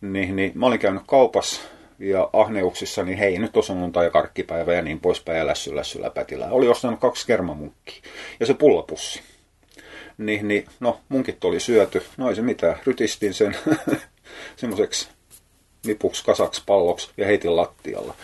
Niin, 0.00 0.36
niin 0.36 0.52
mä 0.54 0.66
olin 0.66 0.78
käynyt 0.78 1.02
kaupassa, 1.06 1.62
ja 2.02 2.30
ahneuksissa, 2.32 3.02
niin 3.02 3.18
hei, 3.18 3.38
nyt 3.38 3.56
on 3.56 3.62
sunnuntai 3.62 4.04
ja 4.04 4.10
karkkipäivä 4.10 4.74
ja 4.74 4.82
niin 4.82 5.00
poispäin 5.00 5.38
ja 5.38 5.46
lässy, 5.46 5.76
lässy 5.76 6.02
läpätillä. 6.02 6.46
Oli 6.50 6.68
ostanut 6.68 7.00
kaksi 7.00 7.26
kermamunkkia 7.26 8.02
ja 8.40 8.46
se 8.46 8.54
pullapussi. 8.54 9.22
Niin, 10.18 10.48
niin, 10.48 10.66
no, 10.80 11.00
munkit 11.08 11.44
oli 11.44 11.60
syöty. 11.60 12.02
No 12.16 12.28
ei 12.28 12.34
se 12.34 12.42
mitään. 12.42 12.76
Rytistin 12.86 13.34
sen 13.34 13.56
semmoiseksi 14.56 15.08
nipuksi 15.86 16.24
kasaksi 16.24 16.62
palloksi 16.66 17.10
ja 17.16 17.26
heitin 17.26 17.56
lattialla. 17.56 18.14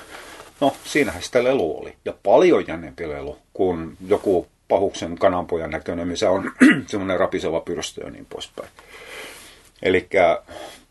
No, 0.60 0.76
siinähän 0.84 1.22
sitä 1.22 1.44
lelu 1.44 1.80
oli. 1.80 1.96
Ja 2.04 2.14
paljon 2.22 2.64
jännempi 2.66 3.08
lelu 3.08 3.38
kuin 3.52 3.96
joku 4.06 4.46
pahuksen 4.68 5.18
kananpojan 5.18 5.70
näköinen, 5.70 6.08
missä 6.08 6.30
on 6.30 6.52
semmoinen 6.86 7.20
rapiseva 7.20 7.60
pyrstö 7.60 8.04
ja 8.04 8.10
niin 8.10 8.26
poispäin. 8.26 8.68
Eli 9.82 10.08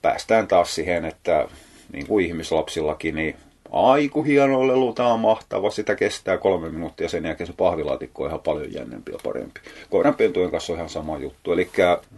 päästään 0.02 0.48
taas 0.48 0.76
siihen, 0.76 1.06
että 1.06 1.48
niin 1.94 2.08
kuin 2.08 2.26
ihmislapsillakin, 2.26 3.16
niin 3.16 3.36
aiku 3.72 4.24
hieno 4.24 4.68
lelu, 4.68 4.94
tämä 4.94 5.14
on 5.14 5.20
mahtava, 5.20 5.70
sitä 5.70 5.96
kestää 5.96 6.38
kolme 6.38 6.70
minuuttia, 6.70 7.10
sen 7.10 7.26
jälkeen 7.26 7.48
se 7.48 7.54
pahvilaatikko 7.58 8.24
on 8.24 8.30
ihan 8.30 8.40
paljon 8.40 8.74
jännempi 8.74 9.12
ja 9.12 9.18
parempi. 9.24 9.60
Koiranpentujen 9.90 10.52
kanssa 10.52 10.74
on 10.74 10.78
ihan 10.80 10.90
sama 10.90 11.18
juttu, 11.18 11.52
eli 11.52 11.70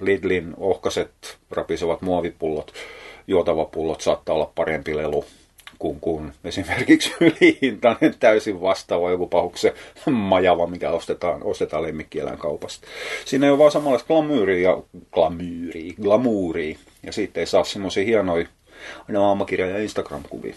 Lidlin 0.01 0.53
ohkaset 0.57 1.11
rapisevat 1.51 2.01
muovipullot, 2.01 2.73
juotavapullot 3.27 4.01
saattaa 4.01 4.35
olla 4.35 4.51
parempi 4.55 4.97
lelu 4.97 5.25
kuin, 5.79 5.99
kuin 5.99 6.31
esimerkiksi 6.43 7.11
ylihintainen 7.21 8.15
täysin 8.19 8.61
vastaava 8.61 9.11
joku 9.11 9.27
pahuksen 9.27 9.73
majava, 10.11 10.67
mikä 10.67 10.91
ostetaan, 10.91 11.43
ostetaan 11.43 11.83
lemmikkielän 11.83 12.37
kaupasta. 12.37 12.87
Siinä 13.25 13.45
ei 13.45 13.51
ole 13.51 13.59
vaan 13.59 13.71
samanlaista 13.71 14.07
glamyyriä, 14.07 14.77
glamyyriä, 15.11 15.93
glamuuria, 16.01 16.77
ja 17.03 17.11
siitä 17.11 17.39
ei 17.39 17.45
saa 17.45 17.63
semmoisia 17.63 18.05
hienoja 18.05 18.47
aina 19.07 19.27
aamakirja 19.27 19.67
ja 19.67 19.77
Instagram-kuvia. 19.77 20.55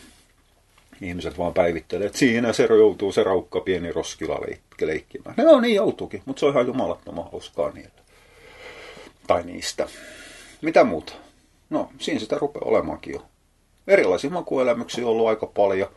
Ihmiset 1.01 1.39
vaan 1.39 1.55
päivittelee, 1.55 2.07
että 2.07 2.19
siinä 2.19 2.53
se 2.53 2.65
joutuu 2.65 3.13
se 3.13 3.23
raukka 3.23 3.61
pieni 3.61 3.93
roskila 3.93 4.41
leikkimään. 4.81 5.35
No 5.37 5.61
niin 5.61 5.75
joutuukin, 5.75 6.23
mutta 6.25 6.41
se 6.41 6.47
on 6.47 6.53
ihan 6.53 6.67
jumalattoman 6.67 7.29
hauskaa 7.33 7.71
niille. 7.71 8.03
Tai 9.27 9.43
niistä. 9.43 9.89
Mitä 10.63 10.85
muuta? 10.85 11.13
No, 11.71 11.89
siinä 11.99 12.21
sitä 12.21 12.39
rupeaa 12.39 12.65
olemaankin 12.65 13.13
jo. 13.13 13.23
Erilaisia 13.87 14.31
makuelämyksiä 14.31 15.05
on 15.05 15.11
ollut 15.11 15.29
aika 15.29 15.47
paljon. 15.47 15.89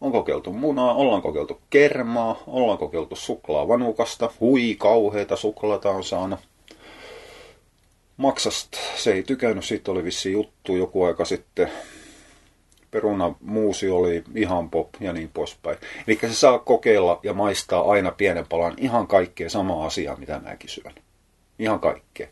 On 0.00 0.12
kokeiltu 0.12 0.52
munaa, 0.52 0.94
ollaan 0.94 1.22
kokeiltu 1.22 1.60
kermaa, 1.70 2.42
ollaan 2.46 2.78
kokeiltu 2.78 3.16
suklaavanukasta. 3.16 4.30
Hui, 4.40 4.76
kauheita 4.78 5.36
suklaata 5.36 5.90
on 5.90 6.04
saanut. 6.04 6.40
Maksasta 8.20 8.78
se 8.96 9.12
ei 9.12 9.22
tykännyt, 9.22 9.64
siitä 9.64 9.90
oli 9.90 10.04
vissi 10.04 10.32
juttu 10.32 10.76
joku 10.76 11.04
aika 11.04 11.24
sitten. 11.24 11.70
Peruna 12.90 13.34
muusi 13.40 13.90
oli 13.90 14.24
ihan 14.34 14.70
pop 14.70 14.88
ja 15.00 15.12
niin 15.12 15.30
poispäin. 15.34 15.76
Eli 16.06 16.18
se 16.22 16.34
saa 16.34 16.58
kokeilla 16.58 17.20
ja 17.22 17.34
maistaa 17.34 17.90
aina 17.90 18.10
pienen 18.10 18.46
palan 18.46 18.74
ihan 18.76 19.06
kaikkea 19.06 19.50
samaa 19.50 19.86
asiaa, 19.86 20.16
mitä 20.16 20.40
mäkin 20.44 20.70
syön. 20.70 20.94
Ihan 21.58 21.80
kaikkea. 21.80 22.26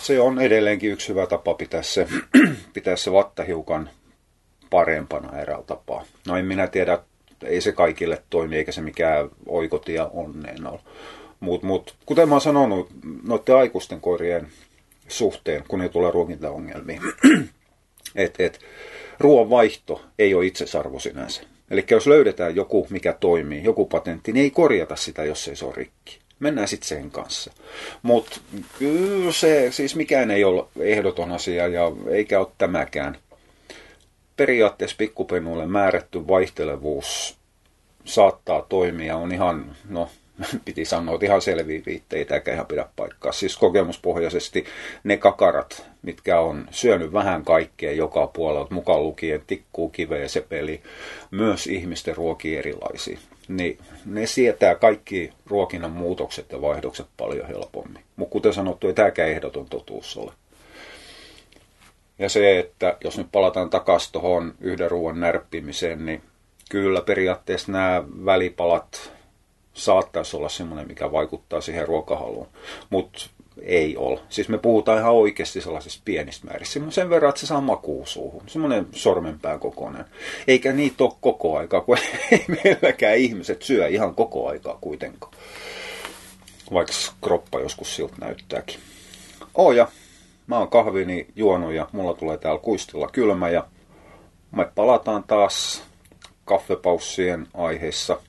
Se 0.00 0.20
on 0.20 0.40
edelleenkin 0.40 0.92
yksi 0.92 1.08
hyvä 1.08 1.26
tapa 1.26 1.54
pitää 1.54 1.82
se, 1.82 2.08
pitää 2.74 2.96
se 2.96 3.12
vatta 3.12 3.44
hiukan 3.44 3.90
parempana 4.70 5.38
eräällä 5.38 5.64
tapaa. 5.64 6.04
No 6.26 6.36
en 6.36 6.44
minä 6.44 6.66
tiedä, 6.66 6.98
ei 7.44 7.60
se 7.60 7.72
kaikille 7.72 8.22
toimi, 8.30 8.56
eikä 8.56 8.72
se 8.72 8.80
mikään 8.80 9.28
oikotia 9.48 10.06
onneen 10.12 10.66
ole. 10.66 10.80
Mutta 11.40 11.66
mut, 11.66 11.96
kuten 12.06 12.28
mä 12.28 12.34
oon 12.34 12.40
sanonut, 12.40 12.90
noiden 13.22 13.56
aikuisten 13.56 14.00
koirien 14.00 14.48
suhteen, 15.10 15.64
kun 15.68 15.82
ei 15.82 15.88
tule 15.88 16.10
ruokintaongelmia. 16.10 17.00
et, 18.14 18.34
et, 18.38 18.60
ruoan 19.20 19.50
vaihto 19.50 20.02
ei 20.18 20.34
ole 20.34 20.46
itsesarvo 20.46 20.98
sinänsä. 20.98 21.42
Eli 21.70 21.84
jos 21.90 22.06
löydetään 22.06 22.56
joku, 22.56 22.86
mikä 22.90 23.12
toimii, 23.12 23.64
joku 23.64 23.86
patentti, 23.86 24.32
niin 24.32 24.42
ei 24.42 24.50
korjata 24.50 24.96
sitä, 24.96 25.24
jos 25.24 25.48
ei 25.48 25.56
se 25.56 25.64
ole 25.64 25.74
rikki. 25.76 26.18
Mennään 26.38 26.68
sitten 26.68 26.88
sen 26.88 27.10
kanssa. 27.10 27.52
Mutta 28.02 28.40
se, 29.30 29.68
siis 29.70 29.96
mikään 29.96 30.30
ei 30.30 30.44
ole 30.44 30.64
ehdoton 30.80 31.32
asia 31.32 31.68
ja 31.68 31.92
eikä 32.10 32.40
ole 32.40 32.48
tämäkään. 32.58 33.18
periaatteessa 34.36 34.96
pikkupennuille 34.96 35.66
määrätty 35.66 36.28
vaihtelevuus 36.28 37.36
saattaa 38.04 38.62
toimia, 38.68 39.16
on 39.16 39.32
ihan, 39.32 39.76
no 39.88 40.08
piti 40.64 40.84
sanoa, 40.84 41.14
että 41.14 41.26
ihan 41.26 41.42
selviä 41.42 41.82
viitteitä 41.86 42.34
eikä 42.34 42.52
ihan 42.52 42.66
pidä 42.66 42.86
paikkaa. 42.96 43.32
Siis 43.32 43.56
kokemuspohjaisesti 43.56 44.64
ne 45.04 45.16
kakarat, 45.16 45.86
mitkä 46.02 46.40
on 46.40 46.68
syönyt 46.70 47.12
vähän 47.12 47.44
kaikkea 47.44 47.92
joka 47.92 48.26
puolelta, 48.26 48.74
mukaan 48.74 49.02
lukien 49.02 49.42
tikkuu, 49.46 49.88
kiveä, 49.88 50.28
sepeli, 50.28 50.82
myös 51.30 51.66
ihmisten 51.66 52.16
ruokia 52.16 52.58
erilaisia, 52.58 53.18
niin 53.48 53.78
ne 54.06 54.26
sietää 54.26 54.74
kaikki 54.74 55.32
ruokinnan 55.46 55.92
muutokset 55.92 56.52
ja 56.52 56.60
vaihdokset 56.60 57.06
paljon 57.16 57.48
helpommin. 57.48 58.04
Mutta 58.16 58.32
kuten 58.32 58.52
sanottu, 58.52 58.86
ei 58.86 58.94
tämäkään 58.94 59.28
ehdoton 59.28 59.66
totuus 59.66 60.16
ole. 60.16 60.32
Ja 62.18 62.28
se, 62.28 62.58
että 62.58 62.96
jos 63.04 63.18
nyt 63.18 63.26
palataan 63.32 63.70
takaisin 63.70 64.12
tuohon 64.12 64.54
yhden 64.60 64.90
ruoan 64.90 65.20
närppimiseen, 65.20 66.06
niin 66.06 66.22
kyllä 66.70 67.00
periaatteessa 67.00 67.72
nämä 67.72 68.04
välipalat 68.24 69.12
saattaisi 69.80 70.36
olla 70.36 70.48
semmoinen, 70.48 70.86
mikä 70.86 71.12
vaikuttaa 71.12 71.60
siihen 71.60 71.88
ruokahaluun. 71.88 72.48
Mutta 72.90 73.26
ei 73.62 73.96
ole. 73.96 74.20
Siis 74.28 74.48
me 74.48 74.58
puhutaan 74.58 74.98
ihan 74.98 75.12
oikeasti 75.12 75.60
sellaisista 75.60 76.02
pienistä 76.04 76.46
määristä. 76.46 76.80
Sen 76.88 77.10
verran, 77.10 77.28
että 77.28 77.40
se 77.40 77.46
saa 77.46 77.60
makuu 77.60 78.06
suuhun. 78.06 78.42
Semmoinen 78.46 78.86
sormenpään 78.92 79.60
kokoinen. 79.60 80.04
Eikä 80.48 80.72
niitä 80.72 81.04
ole 81.04 81.12
koko 81.20 81.58
aikaa, 81.58 81.80
kun 81.80 81.98
ei 82.32 82.44
meilläkään 82.48 83.16
ihmiset 83.16 83.62
syö 83.62 83.88
ihan 83.88 84.14
koko 84.14 84.48
aikaa 84.48 84.78
kuitenkaan. 84.80 85.32
Vaikka 86.72 86.92
kroppa 87.20 87.60
joskus 87.60 87.96
siltä 87.96 88.14
näyttääkin. 88.20 88.76
Oh 89.54 89.72
ja 89.72 89.88
mä 90.46 90.58
oon 90.58 90.68
kahvini 90.68 91.26
juonut 91.36 91.72
ja 91.72 91.88
mulla 91.92 92.14
tulee 92.14 92.38
täällä 92.38 92.60
kuistilla 92.60 93.08
kylmä 93.12 93.48
ja 93.48 93.66
me 94.52 94.68
palataan 94.74 95.24
taas 95.26 95.82
kaffepaussien 96.44 97.46
aiheissa 97.54 98.20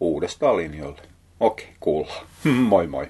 uudestaan 0.00 0.56
linjoille. 0.56 1.02
Okei, 1.40 1.68
kuullaan. 1.80 2.26
Moi 2.68 2.86
moi. 2.86 3.08